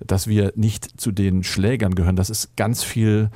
dass 0.05 0.27
wir 0.27 0.53
nicht 0.57 1.01
zu 1.01 1.13
den 1.13 1.43
Schlägern 1.45 1.95
gehören. 1.95 2.17
Das 2.17 2.31
ist 2.31 2.57
ganz 2.57 2.83
viel 2.83 3.31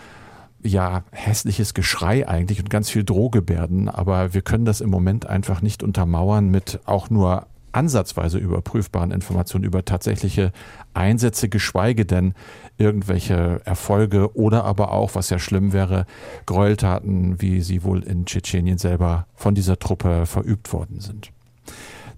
ja 0.65 1.05
hässliches 1.13 1.75
Geschrei 1.75 2.27
eigentlich 2.27 2.59
und 2.59 2.71
ganz 2.71 2.91
viel 2.91 3.05
Drohgebärden, 3.05 3.89
aber 3.89 4.35
wir 4.35 4.43
können 4.43 4.65
das 4.65 4.81
im 4.81 4.91
Moment 4.91 5.27
einfach 5.27 5.63
nicht 5.63 5.83
untermauern 5.83 6.49
mit 6.49 6.81
auch 6.87 7.11
nur 7.11 7.47
ansatzweise 7.73 8.39
überprüfbaren 8.39 9.11
Informationen 9.11 9.65
über 9.65 9.85
tatsächliche 9.85 10.53
Einsätze, 10.95 11.49
geschweige 11.49 12.07
denn 12.07 12.35
irgendwelche 12.79 13.61
Erfolge 13.65 14.37
oder 14.37 14.65
aber 14.65 14.93
auch, 14.93 15.15
was 15.15 15.31
ja 15.31 15.39
schlimm 15.39 15.73
wäre, 15.73 16.07
Gräueltaten, 16.47 17.41
wie 17.41 17.61
sie 17.61 17.83
wohl 17.83 18.03
in 18.03 18.27
Tschetschenien 18.27 18.79
selber 18.79 19.27
von 19.35 19.55
dieser 19.55 19.79
Truppe 19.79 20.27
verübt 20.27 20.73
worden 20.73 21.01
sind. 21.01 21.31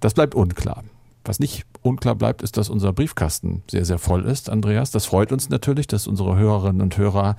Das 0.01 0.15
bleibt 0.15 0.35
unklar. 0.35 0.85
Was 1.25 1.41
nicht 1.41 1.67
unklar 1.83 2.15
bleibt, 2.15 2.43
ist, 2.43 2.57
dass 2.57 2.71
unser 2.71 2.93
Briefkasten 2.93 3.63
sehr, 3.69 3.85
sehr 3.85 3.99
voll 3.99 4.25
ist, 4.25 4.49
Andreas. 4.49 4.91
Das 4.91 5.07
freut 5.07 5.33
uns 5.33 5.49
natürlich, 5.49 5.87
dass 5.87 6.07
unsere 6.07 6.37
Hörerinnen 6.37 6.83
und 6.83 6.97
Hörer 6.97 7.37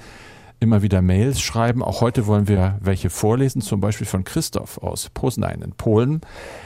immer 0.59 0.81
wieder 0.81 1.01
Mails 1.01 1.39
schreiben. 1.39 1.83
Auch 1.83 2.01
heute 2.01 2.25
wollen 2.25 2.47
wir 2.47 2.77
welche 2.81 3.09
vorlesen, 3.09 3.61
zum 3.61 3.79
Beispiel 3.79 4.07
von 4.07 4.23
Christoph 4.23 4.77
aus 4.79 5.09
Poznań 5.09 5.61
in 5.61 5.71
Polen. 5.71 6.21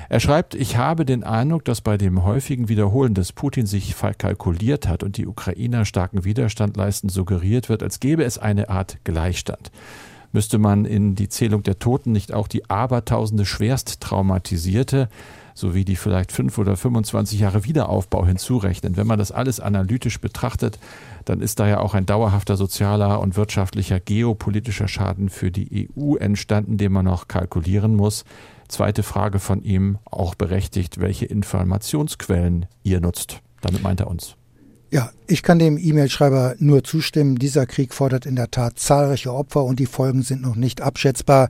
Er 0.10 0.20
schreibt, 0.20 0.56
ich 0.56 0.78
habe 0.78 1.06
den 1.06 1.24
Eindruck, 1.24 1.66
dass 1.66 1.82
bei 1.82 1.98
dem 1.98 2.24
häufigen 2.24 2.70
Wiederholen 2.70 3.14
des 3.14 3.34
Putin 3.34 3.66
sich 3.66 3.96
verkalkuliert 3.96 4.88
hat 4.88 5.04
und 5.04 5.18
die 5.18 5.28
Ukrainer 5.28 5.86
starken 5.86 6.24
Widerstand 6.24 6.78
leisten, 6.78 7.10
suggeriert 7.10 7.70
wird, 7.70 7.84
als 7.84 8.00
gäbe 8.00 8.24
es 8.24 8.38
eine 8.38 8.70
Art 8.70 8.98
Gleichstand. 9.04 9.72
Müsste 10.32 10.58
man 10.58 10.86
in 10.86 11.16
die 11.16 11.28
Zählung 11.28 11.64
der 11.64 11.80
Toten 11.80 12.14
nicht 12.14 12.34
auch 12.34 12.48
die 12.48 12.70
Abertausende 12.70 13.46
schwerst 13.46 14.00
traumatisierte 14.00 15.10
sowie 15.62 15.86
die 15.86 15.96
vielleicht 15.96 16.34
fünf 16.34 16.58
oder 16.58 16.76
25 16.76 17.40
Jahre 17.40 17.64
Wiederaufbau 17.64 18.26
hinzurechnen. 18.26 18.98
Wenn 18.98 19.08
man 19.08 19.18
das 19.18 19.32
alles 19.32 19.62
analytisch 19.62 20.20
betrachtet, 20.20 20.78
dann 21.24 21.40
ist 21.40 21.60
da 21.60 21.68
ja 21.68 21.80
auch 21.80 21.94
ein 21.94 22.06
dauerhafter 22.06 22.58
sozialer 22.58 23.22
und 23.22 23.38
wirtschaftlicher 23.38 24.02
geopolitischer 24.02 24.90
Schaden 24.90 25.30
für 25.30 25.52
die 25.52 25.90
EU 25.96 26.16
entstanden, 26.16 26.78
den 26.78 26.92
man 26.92 27.06
noch 27.06 27.30
kalkulieren 27.30 27.96
muss. 27.96 28.26
Zweite 28.68 29.04
Frage 29.04 29.40
von 29.40 29.64
ihm, 29.64 30.00
auch 30.04 30.36
berechtigt, 30.36 31.00
welche 31.00 31.26
Informationsquellen 31.26 32.66
ihr 32.84 33.00
nutzt. 33.00 33.42
Damit 33.62 33.84
meint 33.84 34.02
er 34.02 34.08
uns. 34.08 34.36
Ja, 34.94 35.10
ich 35.26 35.44
kann 35.44 35.58
dem 35.58 35.78
E-Mail-Schreiber 35.78 36.56
nur 36.60 36.84
zustimmen. 36.84 37.38
Dieser 37.38 37.66
Krieg 37.66 37.94
fordert 37.94 38.26
in 38.26 38.36
der 38.36 38.52
Tat 38.52 38.78
zahlreiche 38.78 39.34
Opfer 39.34 39.64
und 39.64 39.80
die 39.80 39.86
Folgen 39.86 40.24
sind 40.24 40.42
noch 40.42 40.58
nicht 40.58 40.82
abschätzbar, 40.82 41.48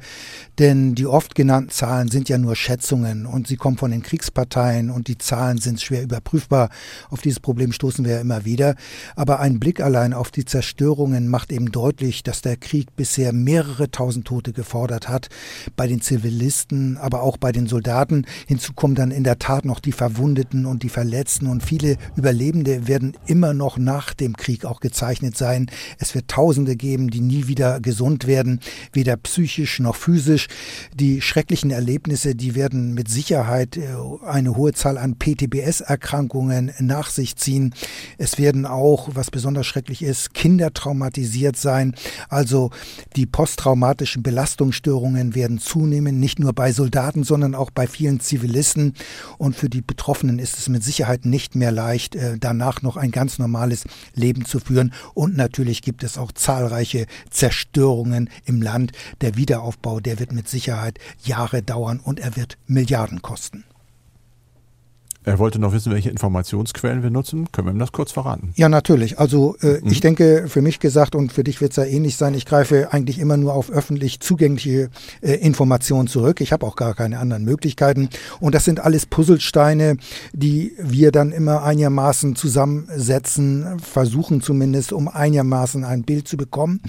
denn 0.59 0.93
die 0.93 1.07
oft 1.07 1.33
genannten 1.33 1.71
Zahlen 1.71 2.09
sind 2.09 2.29
ja 2.29 2.37
nur 2.37 2.55
Schätzungen 2.55 3.25
und 3.25 3.47
sie 3.47 3.55
kommen 3.55 3.77
von 3.77 3.89
den 3.89 4.03
Kriegsparteien 4.03 4.91
und 4.91 5.07
die 5.07 5.17
Zahlen 5.17 5.57
sind 5.57 5.81
schwer 5.81 6.03
überprüfbar. 6.03 6.69
Auf 7.09 7.21
dieses 7.21 7.39
Problem 7.39 7.71
stoßen 7.71 8.05
wir 8.05 8.13
ja 8.13 8.21
immer 8.21 8.45
wieder. 8.45 8.75
Aber 9.15 9.39
ein 9.39 9.59
Blick 9.59 9.81
allein 9.81 10.13
auf 10.13 10.29
die 10.29 10.45
Zerstörungen 10.45 11.27
macht 11.27 11.51
eben 11.51 11.71
deutlich, 11.71 12.21
dass 12.21 12.43
der 12.43 12.57
Krieg 12.57 12.95
bisher 12.95 13.33
mehrere 13.33 13.89
tausend 13.89 14.27
Tote 14.27 14.53
gefordert 14.53 15.09
hat, 15.09 15.29
bei 15.75 15.87
den 15.87 16.01
Zivilisten, 16.01 16.99
aber 16.99 17.23
auch 17.23 17.37
bei 17.37 17.51
den 17.51 17.65
Soldaten. 17.65 18.27
Hinzu 18.45 18.73
kommen 18.73 18.93
dann 18.93 19.09
in 19.09 19.23
der 19.23 19.39
Tat 19.39 19.65
noch 19.65 19.79
die 19.79 19.91
Verwundeten 19.91 20.67
und 20.67 20.83
die 20.83 20.89
Verletzten 20.89 21.47
und 21.47 21.63
viele 21.63 21.97
Überlebende 22.15 22.87
werden 22.87 23.13
immer 23.31 23.53
noch 23.53 23.77
nach 23.77 24.13
dem 24.13 24.35
Krieg 24.35 24.65
auch 24.65 24.81
gezeichnet 24.81 25.37
sein. 25.37 25.71
Es 25.99 26.13
wird 26.13 26.27
Tausende 26.27 26.75
geben, 26.75 27.09
die 27.09 27.21
nie 27.21 27.47
wieder 27.47 27.79
gesund 27.79 28.27
werden, 28.27 28.59
weder 28.91 29.15
psychisch 29.15 29.79
noch 29.79 29.95
physisch. 29.95 30.49
Die 30.93 31.21
schrecklichen 31.21 31.71
Erlebnisse, 31.71 32.35
die 32.35 32.55
werden 32.55 32.93
mit 32.93 33.07
Sicherheit 33.07 33.77
äh, 33.77 33.87
eine 34.25 34.57
hohe 34.57 34.73
Zahl 34.73 34.97
an 34.97 35.15
PTBS-Erkrankungen 35.15 36.73
nach 36.79 37.09
sich 37.09 37.37
ziehen. 37.37 37.73
Es 38.17 38.37
werden 38.37 38.65
auch, 38.65 39.07
was 39.13 39.31
besonders 39.31 39.65
schrecklich 39.65 40.03
ist, 40.03 40.33
Kinder 40.33 40.73
traumatisiert 40.73 41.55
sein. 41.55 41.95
Also 42.27 42.69
die 43.15 43.25
posttraumatischen 43.25 44.23
Belastungsstörungen 44.23 45.35
werden 45.35 45.57
zunehmen, 45.57 46.19
nicht 46.19 46.39
nur 46.39 46.51
bei 46.51 46.73
Soldaten, 46.73 47.23
sondern 47.23 47.55
auch 47.55 47.71
bei 47.71 47.87
vielen 47.87 48.19
Zivilisten. 48.19 48.93
Und 49.37 49.55
für 49.55 49.69
die 49.69 49.81
Betroffenen 49.81 50.37
ist 50.37 50.57
es 50.57 50.67
mit 50.67 50.83
Sicherheit 50.83 51.23
nicht 51.25 51.55
mehr 51.55 51.71
leicht, 51.71 52.15
äh, 52.15 52.37
danach 52.37 52.81
noch 52.81 52.97
ein 52.97 53.11
ganz 53.11 53.20
normales 53.39 53.85
Leben 54.13 54.45
zu 54.45 54.59
führen. 54.59 54.93
Und 55.13 55.35
natürlich 55.37 55.81
gibt 55.81 56.03
es 56.03 56.17
auch 56.17 56.31
zahlreiche 56.31 57.05
Zerstörungen 57.29 58.29
im 58.45 58.61
Land. 58.61 58.91
Der 59.21 59.35
Wiederaufbau, 59.35 59.99
der 59.99 60.19
wird 60.19 60.31
mit 60.31 60.47
Sicherheit 60.47 60.99
Jahre 61.23 61.61
dauern 61.61 61.99
und 61.99 62.19
er 62.19 62.35
wird 62.35 62.57
Milliarden 62.67 63.21
kosten. 63.21 63.63
Er 65.23 65.37
wollte 65.37 65.59
noch 65.59 65.71
wissen, 65.71 65.91
welche 65.91 66.09
Informationsquellen 66.09 67.03
wir 67.03 67.11
nutzen. 67.11 67.51
Können 67.51 67.67
wir 67.67 67.73
ihm 67.73 67.79
das 67.79 67.91
kurz 67.91 68.11
verraten? 68.11 68.53
Ja, 68.55 68.69
natürlich. 68.69 69.19
Also 69.19 69.55
äh, 69.61 69.79
mhm. 69.79 69.91
ich 69.91 69.99
denke, 69.99 70.45
für 70.47 70.63
mich 70.63 70.79
gesagt 70.79 71.13
und 71.13 71.31
für 71.31 71.43
dich 71.43 71.61
wird 71.61 71.71
es 71.71 71.75
ja 71.77 71.83
ähnlich 71.83 72.17
sein, 72.17 72.33
ich 72.33 72.47
greife 72.47 72.91
eigentlich 72.91 73.19
immer 73.19 73.37
nur 73.37 73.53
auf 73.53 73.69
öffentlich 73.69 74.19
zugängliche 74.19 74.89
äh, 75.21 75.33
Informationen 75.33 76.07
zurück. 76.07 76.41
Ich 76.41 76.51
habe 76.51 76.65
auch 76.65 76.75
gar 76.75 76.95
keine 76.95 77.19
anderen 77.19 77.45
Möglichkeiten. 77.45 78.09
Und 78.39 78.55
das 78.55 78.65
sind 78.65 78.79
alles 78.79 79.05
Puzzlesteine, 79.05 79.97
die 80.33 80.73
wir 80.79 81.11
dann 81.11 81.31
immer 81.31 81.61
einigermaßen 81.61 82.35
zusammensetzen, 82.35 83.79
versuchen 83.79 84.41
zumindest, 84.41 84.91
um 84.91 85.07
einigermaßen 85.07 85.83
ein 85.83 86.01
Bild 86.01 86.27
zu 86.27 86.35
bekommen. 86.35 86.81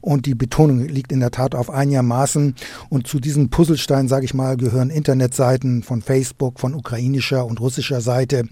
Und 0.00 0.26
die 0.26 0.36
Betonung 0.36 0.86
liegt 0.86 1.10
in 1.10 1.18
der 1.18 1.32
Tat 1.32 1.56
auf 1.56 1.70
einigermaßen. 1.70 2.54
Und 2.88 3.08
zu 3.08 3.18
diesen 3.18 3.50
Puzzlesteinen, 3.50 4.06
sage 4.06 4.26
ich 4.26 4.34
mal, 4.34 4.56
gehören 4.56 4.90
Internetseiten 4.90 5.82
von 5.82 6.02
Facebook, 6.02 6.60
von 6.60 6.74
ukrainischer 6.74 7.44
und 7.44 7.58
russischer 7.58 7.79
russischer 7.80 8.02
Seite 8.02 8.44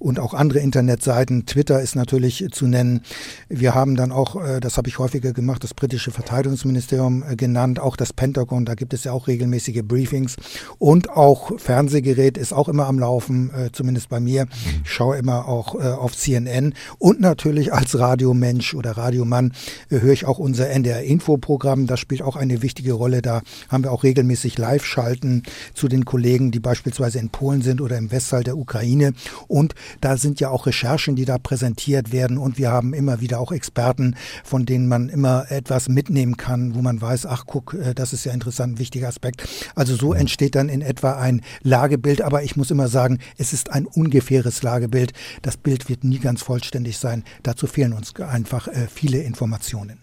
und 0.00 0.18
auch 0.18 0.34
andere 0.34 0.58
Internetseiten. 0.58 1.46
Twitter 1.46 1.80
ist 1.80 1.94
natürlich 1.94 2.44
zu 2.50 2.66
nennen. 2.66 3.02
Wir 3.48 3.76
haben 3.76 3.94
dann 3.94 4.10
auch, 4.10 4.42
äh, 4.42 4.58
das 4.58 4.76
habe 4.76 4.88
ich 4.88 4.98
häufiger 4.98 5.32
gemacht, 5.32 5.62
das 5.62 5.72
britische 5.72 6.10
Verteidigungsministerium 6.10 7.22
äh, 7.22 7.36
genannt, 7.36 7.78
auch 7.78 7.96
das 7.96 8.12
Pentagon, 8.12 8.64
da 8.64 8.74
gibt 8.74 8.92
es 8.92 9.04
ja 9.04 9.12
auch 9.12 9.28
regelmäßige 9.28 9.82
Briefings 9.84 10.34
und 10.78 11.10
auch 11.10 11.60
Fernsehgerät 11.60 12.36
ist 12.36 12.52
auch 12.52 12.68
immer 12.68 12.86
am 12.86 12.98
Laufen, 12.98 13.50
äh, 13.54 13.70
zumindest 13.70 14.08
bei 14.08 14.18
mir. 14.18 14.48
Ich 14.84 14.90
schaue 14.90 15.16
immer 15.16 15.46
auch 15.46 15.74
auf 15.74 16.16
CNN 16.16 16.74
und 16.98 17.20
natürlich 17.20 17.72
als 17.72 17.98
Radiomensch 17.98 18.74
oder 18.74 18.96
Radiomann 18.96 19.52
höre 19.88 20.12
ich 20.12 20.24
auch 20.24 20.38
unser 20.38 20.68
NDR-Info-Programm. 20.70 21.86
Das 21.86 22.00
spielt 22.00 22.22
auch 22.22 22.36
eine 22.36 22.62
wichtige 22.62 22.92
Rolle. 22.94 23.22
Da 23.22 23.42
haben 23.68 23.84
wir 23.84 23.92
auch 23.92 24.02
regelmäßig 24.02 24.58
Live-Schalten 24.58 25.44
zu 25.74 25.88
den 25.88 26.04
Kollegen, 26.04 26.50
die 26.50 26.60
beispielsweise 26.60 27.18
in 27.18 27.30
Polen 27.30 27.62
sind 27.62 27.80
oder 27.80 27.96
im 27.96 28.10
Westteil 28.10 28.42
der 28.44 28.56
Ukraine 28.56 28.71
Ukraine. 28.72 29.12
Und 29.48 29.74
da 30.00 30.16
sind 30.16 30.40
ja 30.40 30.48
auch 30.48 30.66
Recherchen, 30.66 31.14
die 31.14 31.24
da 31.26 31.38
präsentiert 31.38 32.12
werden. 32.12 32.38
Und 32.38 32.56
wir 32.56 32.70
haben 32.70 32.94
immer 32.94 33.20
wieder 33.20 33.38
auch 33.38 33.52
Experten, 33.52 34.16
von 34.44 34.64
denen 34.64 34.88
man 34.88 35.08
immer 35.08 35.50
etwas 35.50 35.88
mitnehmen 35.88 36.36
kann, 36.36 36.74
wo 36.74 36.80
man 36.80 37.00
weiß, 37.00 37.26
ach 37.26 37.44
guck, 37.46 37.74
äh, 37.74 37.94
das 37.94 38.12
ist 38.12 38.24
ja 38.24 38.32
interessant, 38.32 38.74
ein 38.74 38.78
wichtiger 38.78 39.08
Aspekt. 39.08 39.46
Also 39.74 39.94
so 39.94 40.14
entsteht 40.14 40.54
dann 40.54 40.68
in 40.68 40.80
etwa 40.80 41.12
ein 41.12 41.42
Lagebild. 41.62 42.22
Aber 42.22 42.42
ich 42.42 42.56
muss 42.56 42.70
immer 42.70 42.88
sagen, 42.88 43.18
es 43.36 43.52
ist 43.52 43.70
ein 43.70 43.86
ungefähres 43.86 44.62
Lagebild. 44.62 45.12
Das 45.42 45.56
Bild 45.56 45.88
wird 45.88 46.04
nie 46.04 46.18
ganz 46.18 46.42
vollständig 46.42 46.98
sein. 46.98 47.24
Dazu 47.42 47.66
fehlen 47.66 47.92
uns 47.92 48.14
einfach 48.16 48.68
äh, 48.68 48.86
viele 48.92 49.18
Informationen. 49.18 50.01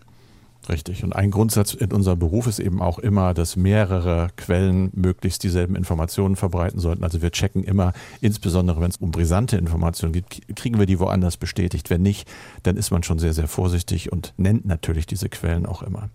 Richtig. 0.69 1.03
Und 1.03 1.15
ein 1.15 1.31
Grundsatz 1.31 1.73
in 1.73 1.91
unserem 1.91 2.19
Beruf 2.19 2.45
ist 2.45 2.59
eben 2.59 2.79
auch 2.79 2.99
immer, 2.99 3.33
dass 3.33 3.55
mehrere 3.55 4.27
Quellen 4.37 4.91
möglichst 4.93 5.43
dieselben 5.43 5.75
Informationen 5.75 6.35
verbreiten 6.35 6.79
sollten. 6.79 7.03
Also 7.03 7.23
wir 7.23 7.31
checken 7.31 7.63
immer, 7.63 7.93
insbesondere 8.21 8.79
wenn 8.79 8.91
es 8.91 8.97
um 8.97 9.09
brisante 9.09 9.57
Informationen 9.57 10.13
geht, 10.13 10.55
kriegen 10.55 10.77
wir 10.77 10.85
die 10.85 10.99
woanders 10.99 11.37
bestätigt. 11.37 11.89
Wenn 11.89 12.03
nicht, 12.03 12.29
dann 12.61 12.77
ist 12.77 12.91
man 12.91 13.01
schon 13.01 13.17
sehr, 13.17 13.33
sehr 13.33 13.47
vorsichtig 13.47 14.11
und 14.11 14.33
nennt 14.37 14.65
natürlich 14.65 15.07
diese 15.07 15.27
Quellen 15.27 15.65
auch 15.65 15.81
immer. 15.81 16.09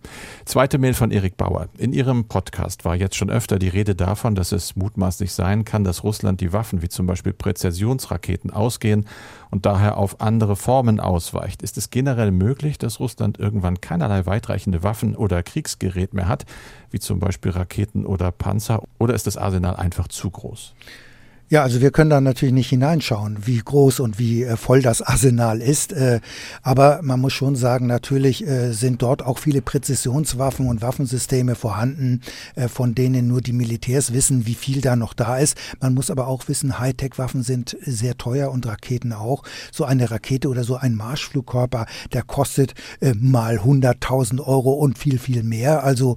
Zweite 0.44 0.78
Mail 0.78 0.94
von 0.94 1.10
Erik 1.10 1.36
Bauer. 1.36 1.68
In 1.76 1.92
Ihrem 1.92 2.26
Podcast 2.26 2.84
war 2.84 2.94
jetzt 2.94 3.16
schon 3.16 3.30
öfter 3.30 3.58
die 3.58 3.68
Rede 3.68 3.96
davon, 3.96 4.36
dass 4.36 4.52
es 4.52 4.76
mutmaßlich 4.76 5.32
sein 5.32 5.64
kann, 5.64 5.82
dass 5.82 6.04
Russland 6.04 6.40
die 6.40 6.52
Waffen 6.52 6.80
wie 6.80 6.88
zum 6.88 7.06
Beispiel 7.06 7.32
Präzisionsraketen 7.32 8.52
ausgehen 8.52 9.06
und 9.54 9.66
daher 9.66 9.98
auf 9.98 10.20
andere 10.20 10.56
Formen 10.56 10.98
ausweicht. 10.98 11.62
Ist 11.62 11.78
es 11.78 11.90
generell 11.90 12.32
möglich, 12.32 12.76
dass 12.76 12.98
Russland 12.98 13.38
irgendwann 13.38 13.80
keinerlei 13.80 14.26
weitreichende 14.26 14.82
Waffen 14.82 15.14
oder 15.14 15.44
Kriegsgerät 15.44 16.12
mehr 16.12 16.26
hat, 16.26 16.44
wie 16.90 16.98
zum 16.98 17.20
Beispiel 17.20 17.52
Raketen 17.52 18.04
oder 18.04 18.32
Panzer, 18.32 18.82
oder 18.98 19.14
ist 19.14 19.28
das 19.28 19.36
Arsenal 19.36 19.76
einfach 19.76 20.08
zu 20.08 20.28
groß? 20.28 20.74
Ja, 21.50 21.62
also 21.62 21.82
wir 21.82 21.90
können 21.90 22.08
da 22.08 22.22
natürlich 22.22 22.54
nicht 22.54 22.70
hineinschauen, 22.70 23.36
wie 23.44 23.58
groß 23.58 24.00
und 24.00 24.18
wie 24.18 24.44
äh, 24.44 24.56
voll 24.56 24.80
das 24.80 25.02
Arsenal 25.02 25.60
ist. 25.60 25.92
Äh, 25.92 26.20
aber 26.62 27.00
man 27.02 27.20
muss 27.20 27.34
schon 27.34 27.54
sagen, 27.54 27.86
natürlich 27.86 28.46
äh, 28.46 28.72
sind 28.72 29.02
dort 29.02 29.22
auch 29.22 29.38
viele 29.38 29.60
Präzisionswaffen 29.60 30.66
und 30.66 30.80
Waffensysteme 30.80 31.54
vorhanden, 31.54 32.22
von 32.68 32.94
denen 32.94 33.26
nur 33.28 33.42
die 33.42 33.52
Militärs 33.52 34.12
wissen, 34.12 34.46
wie 34.46 34.54
viel 34.54 34.80
da 34.80 34.96
noch 34.96 35.12
da 35.12 35.36
ist. 35.38 35.56
Man 35.80 35.94
muss 35.94 36.10
aber 36.10 36.28
auch 36.28 36.48
wissen, 36.48 36.78
Hightech-Waffen 36.78 37.42
sind 37.42 37.76
sehr 37.82 38.16
teuer 38.16 38.50
und 38.50 38.66
Raketen 38.66 39.12
auch. 39.12 39.42
So 39.70 39.84
eine 39.84 40.10
Rakete 40.10 40.48
oder 40.48 40.64
so 40.64 40.76
ein 40.76 40.94
Marschflugkörper, 40.94 41.86
der 42.12 42.22
kostet 42.22 42.74
mal 43.00 43.58
100.000 43.58 44.40
Euro 44.40 44.72
und 44.72 44.98
viel, 44.98 45.18
viel 45.18 45.42
mehr. 45.42 45.84
Also 45.84 46.16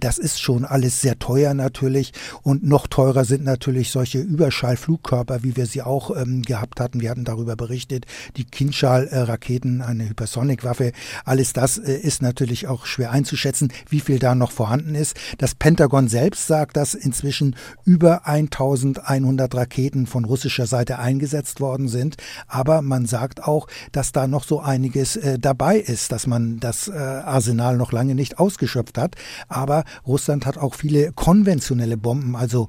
das 0.00 0.18
ist 0.18 0.40
schon 0.40 0.64
alles 0.64 1.00
sehr 1.00 1.18
teuer 1.18 1.54
natürlich. 1.54 2.12
Und 2.42 2.62
noch 2.64 2.86
teurer 2.86 3.24
sind 3.24 3.44
natürlich 3.44 3.90
solche 3.90 4.18
Überschall 4.18 4.67
Kinschall-Flugkörper, 4.68 5.42
wie 5.42 5.56
wir 5.56 5.66
sie 5.66 5.82
auch 5.82 6.14
ähm, 6.16 6.42
gehabt 6.42 6.80
hatten. 6.80 7.00
Wir 7.00 7.10
hatten 7.10 7.24
darüber 7.24 7.56
berichtet, 7.56 8.06
die 8.36 8.44
Kinschall-Raketen, 8.44 9.80
eine 9.82 10.08
Hypersonic-Waffe. 10.08 10.92
Alles 11.24 11.52
das 11.52 11.78
äh, 11.78 11.92
ist 11.94 12.22
natürlich 12.22 12.66
auch 12.66 12.86
schwer 12.86 13.10
einzuschätzen, 13.10 13.72
wie 13.88 14.00
viel 14.00 14.18
da 14.18 14.34
noch 14.34 14.50
vorhanden 14.50 14.94
ist. 14.94 15.16
Das 15.38 15.54
Pentagon 15.54 16.08
selbst 16.08 16.46
sagt, 16.46 16.76
dass 16.76 16.94
inzwischen 16.94 17.56
über 17.84 18.26
1100 18.26 19.54
Raketen 19.54 20.06
von 20.06 20.24
russischer 20.24 20.66
Seite 20.66 20.98
eingesetzt 20.98 21.60
worden 21.60 21.88
sind. 21.88 22.16
Aber 22.46 22.82
man 22.82 23.06
sagt 23.06 23.44
auch, 23.44 23.68
dass 23.92 24.12
da 24.12 24.26
noch 24.26 24.44
so 24.44 24.60
einiges 24.60 25.16
äh, 25.16 25.38
dabei 25.38 25.78
ist, 25.78 26.12
dass 26.12 26.26
man 26.26 26.60
das 26.60 26.88
äh, 26.88 26.92
Arsenal 26.92 27.76
noch 27.76 27.92
lange 27.92 28.14
nicht 28.14 28.38
ausgeschöpft 28.38 28.98
hat. 28.98 29.16
Aber 29.48 29.84
Russland 30.06 30.46
hat 30.46 30.58
auch 30.58 30.74
viele 30.74 31.12
konventionelle 31.12 31.96
Bomben, 31.96 32.36
also 32.36 32.68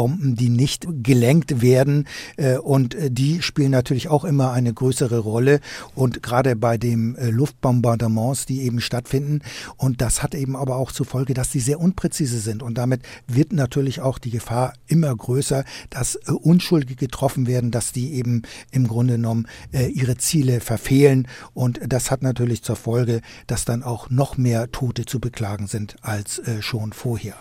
Bomben, 0.00 0.34
die 0.34 0.48
nicht 0.48 0.86
gelenkt 1.02 1.39
werden. 1.48 2.06
Äh, 2.36 2.58
und 2.58 2.94
äh, 2.94 3.10
die 3.10 3.42
spielen 3.42 3.70
natürlich 3.70 4.08
auch 4.08 4.24
immer 4.24 4.52
eine 4.52 4.72
größere 4.72 5.18
Rolle. 5.18 5.60
Und 5.94 6.22
gerade 6.22 6.56
bei 6.56 6.78
den 6.78 7.16
äh, 7.16 7.30
Luftbombardements, 7.30 8.46
die 8.46 8.62
eben 8.62 8.80
stattfinden. 8.80 9.40
Und 9.76 10.00
das 10.00 10.22
hat 10.22 10.34
eben 10.34 10.56
aber 10.56 10.76
auch 10.76 10.92
zur 10.92 11.06
Folge, 11.06 11.34
dass 11.34 11.52
sie 11.52 11.60
sehr 11.60 11.80
unpräzise 11.80 12.38
sind. 12.38 12.62
Und 12.62 12.74
damit 12.78 13.02
wird 13.26 13.52
natürlich 13.52 14.00
auch 14.00 14.18
die 14.18 14.30
Gefahr 14.30 14.74
immer 14.86 15.14
größer, 15.14 15.64
dass 15.90 16.16
Unschuldige 16.16 16.96
getroffen 16.96 17.46
werden, 17.46 17.70
dass 17.70 17.92
die 17.92 18.12
eben 18.14 18.42
im 18.70 18.86
Grunde 18.86 19.14
genommen 19.14 19.46
ihre 19.72 20.16
Ziele 20.16 20.60
verfehlen. 20.60 21.26
Und 21.54 21.80
das 21.86 22.10
hat 22.10 22.22
natürlich 22.22 22.62
zur 22.62 22.76
Folge, 22.76 23.20
dass 23.46 23.64
dann 23.64 23.82
auch 23.82 24.10
noch 24.10 24.36
mehr 24.36 24.70
Tote 24.70 25.04
zu 25.04 25.20
beklagen 25.20 25.66
sind 25.66 25.96
als 26.02 26.40
schon 26.60 26.92
vorher. 26.92 27.36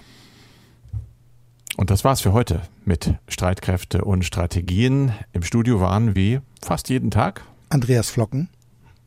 Und 1.79 1.91
das 1.91 2.03
war's 2.03 2.19
für 2.19 2.33
heute 2.33 2.61
mit 2.83 3.15
Streitkräfte 3.29 4.03
und 4.03 4.25
Strategien. 4.25 5.13
Im 5.31 5.43
Studio 5.43 5.79
waren 5.79 6.13
wie 6.13 6.41
fast 6.61 6.89
jeden 6.89 7.09
Tag 7.09 7.45
Andreas 7.69 8.09
Flocken 8.09 8.49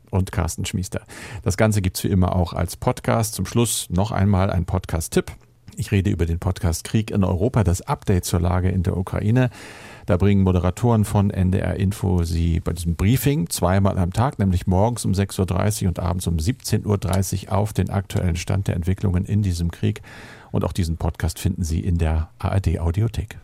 und 0.09 0.31
Carsten 0.31 0.65
Schmiester. 0.65 1.03
Das 1.43 1.55
Ganze 1.55 1.83
gibt's 1.83 2.03
wie 2.03 2.07
immer 2.07 2.35
auch 2.35 2.53
als 2.53 2.75
Podcast. 2.75 3.35
Zum 3.35 3.45
Schluss 3.45 3.91
noch 3.91 4.11
einmal 4.11 4.49
ein 4.49 4.65
Podcast-Tipp. 4.65 5.31
Ich 5.75 5.91
rede 5.91 6.09
über 6.09 6.25
den 6.25 6.39
Podcast 6.39 6.83
Krieg 6.83 7.11
in 7.11 7.23
Europa, 7.23 7.63
das 7.63 7.81
Update 7.81 8.25
zur 8.25 8.39
Lage 8.39 8.69
in 8.69 8.81
der 8.81 8.97
Ukraine. 8.97 9.51
Da 10.07 10.17
bringen 10.17 10.41
Moderatoren 10.41 11.05
von 11.05 11.29
NDR 11.29 11.75
Info 11.75 12.23
Sie 12.23 12.59
bei 12.59 12.73
diesem 12.73 12.95
Briefing 12.95 13.51
zweimal 13.51 13.99
am 13.99 14.13
Tag, 14.13 14.39
nämlich 14.39 14.65
morgens 14.65 15.05
um 15.05 15.11
6.30 15.11 15.83
Uhr 15.83 15.89
und 15.89 15.99
abends 15.99 16.25
um 16.25 16.37
17.30 16.37 17.47
Uhr 17.47 17.53
auf 17.53 17.71
den 17.71 17.91
aktuellen 17.91 18.35
Stand 18.35 18.67
der 18.67 18.75
Entwicklungen 18.75 19.25
in 19.25 19.43
diesem 19.43 19.69
Krieg 19.69 20.01
und 20.53 20.63
auch 20.63 20.71
diesen 20.71 20.97
Podcast 20.97 21.39
finden 21.39 21.63
Sie 21.63 21.79
in 21.79 21.97
der 21.97 22.29
ARD 22.37 22.79
Audiothek. 22.79 23.39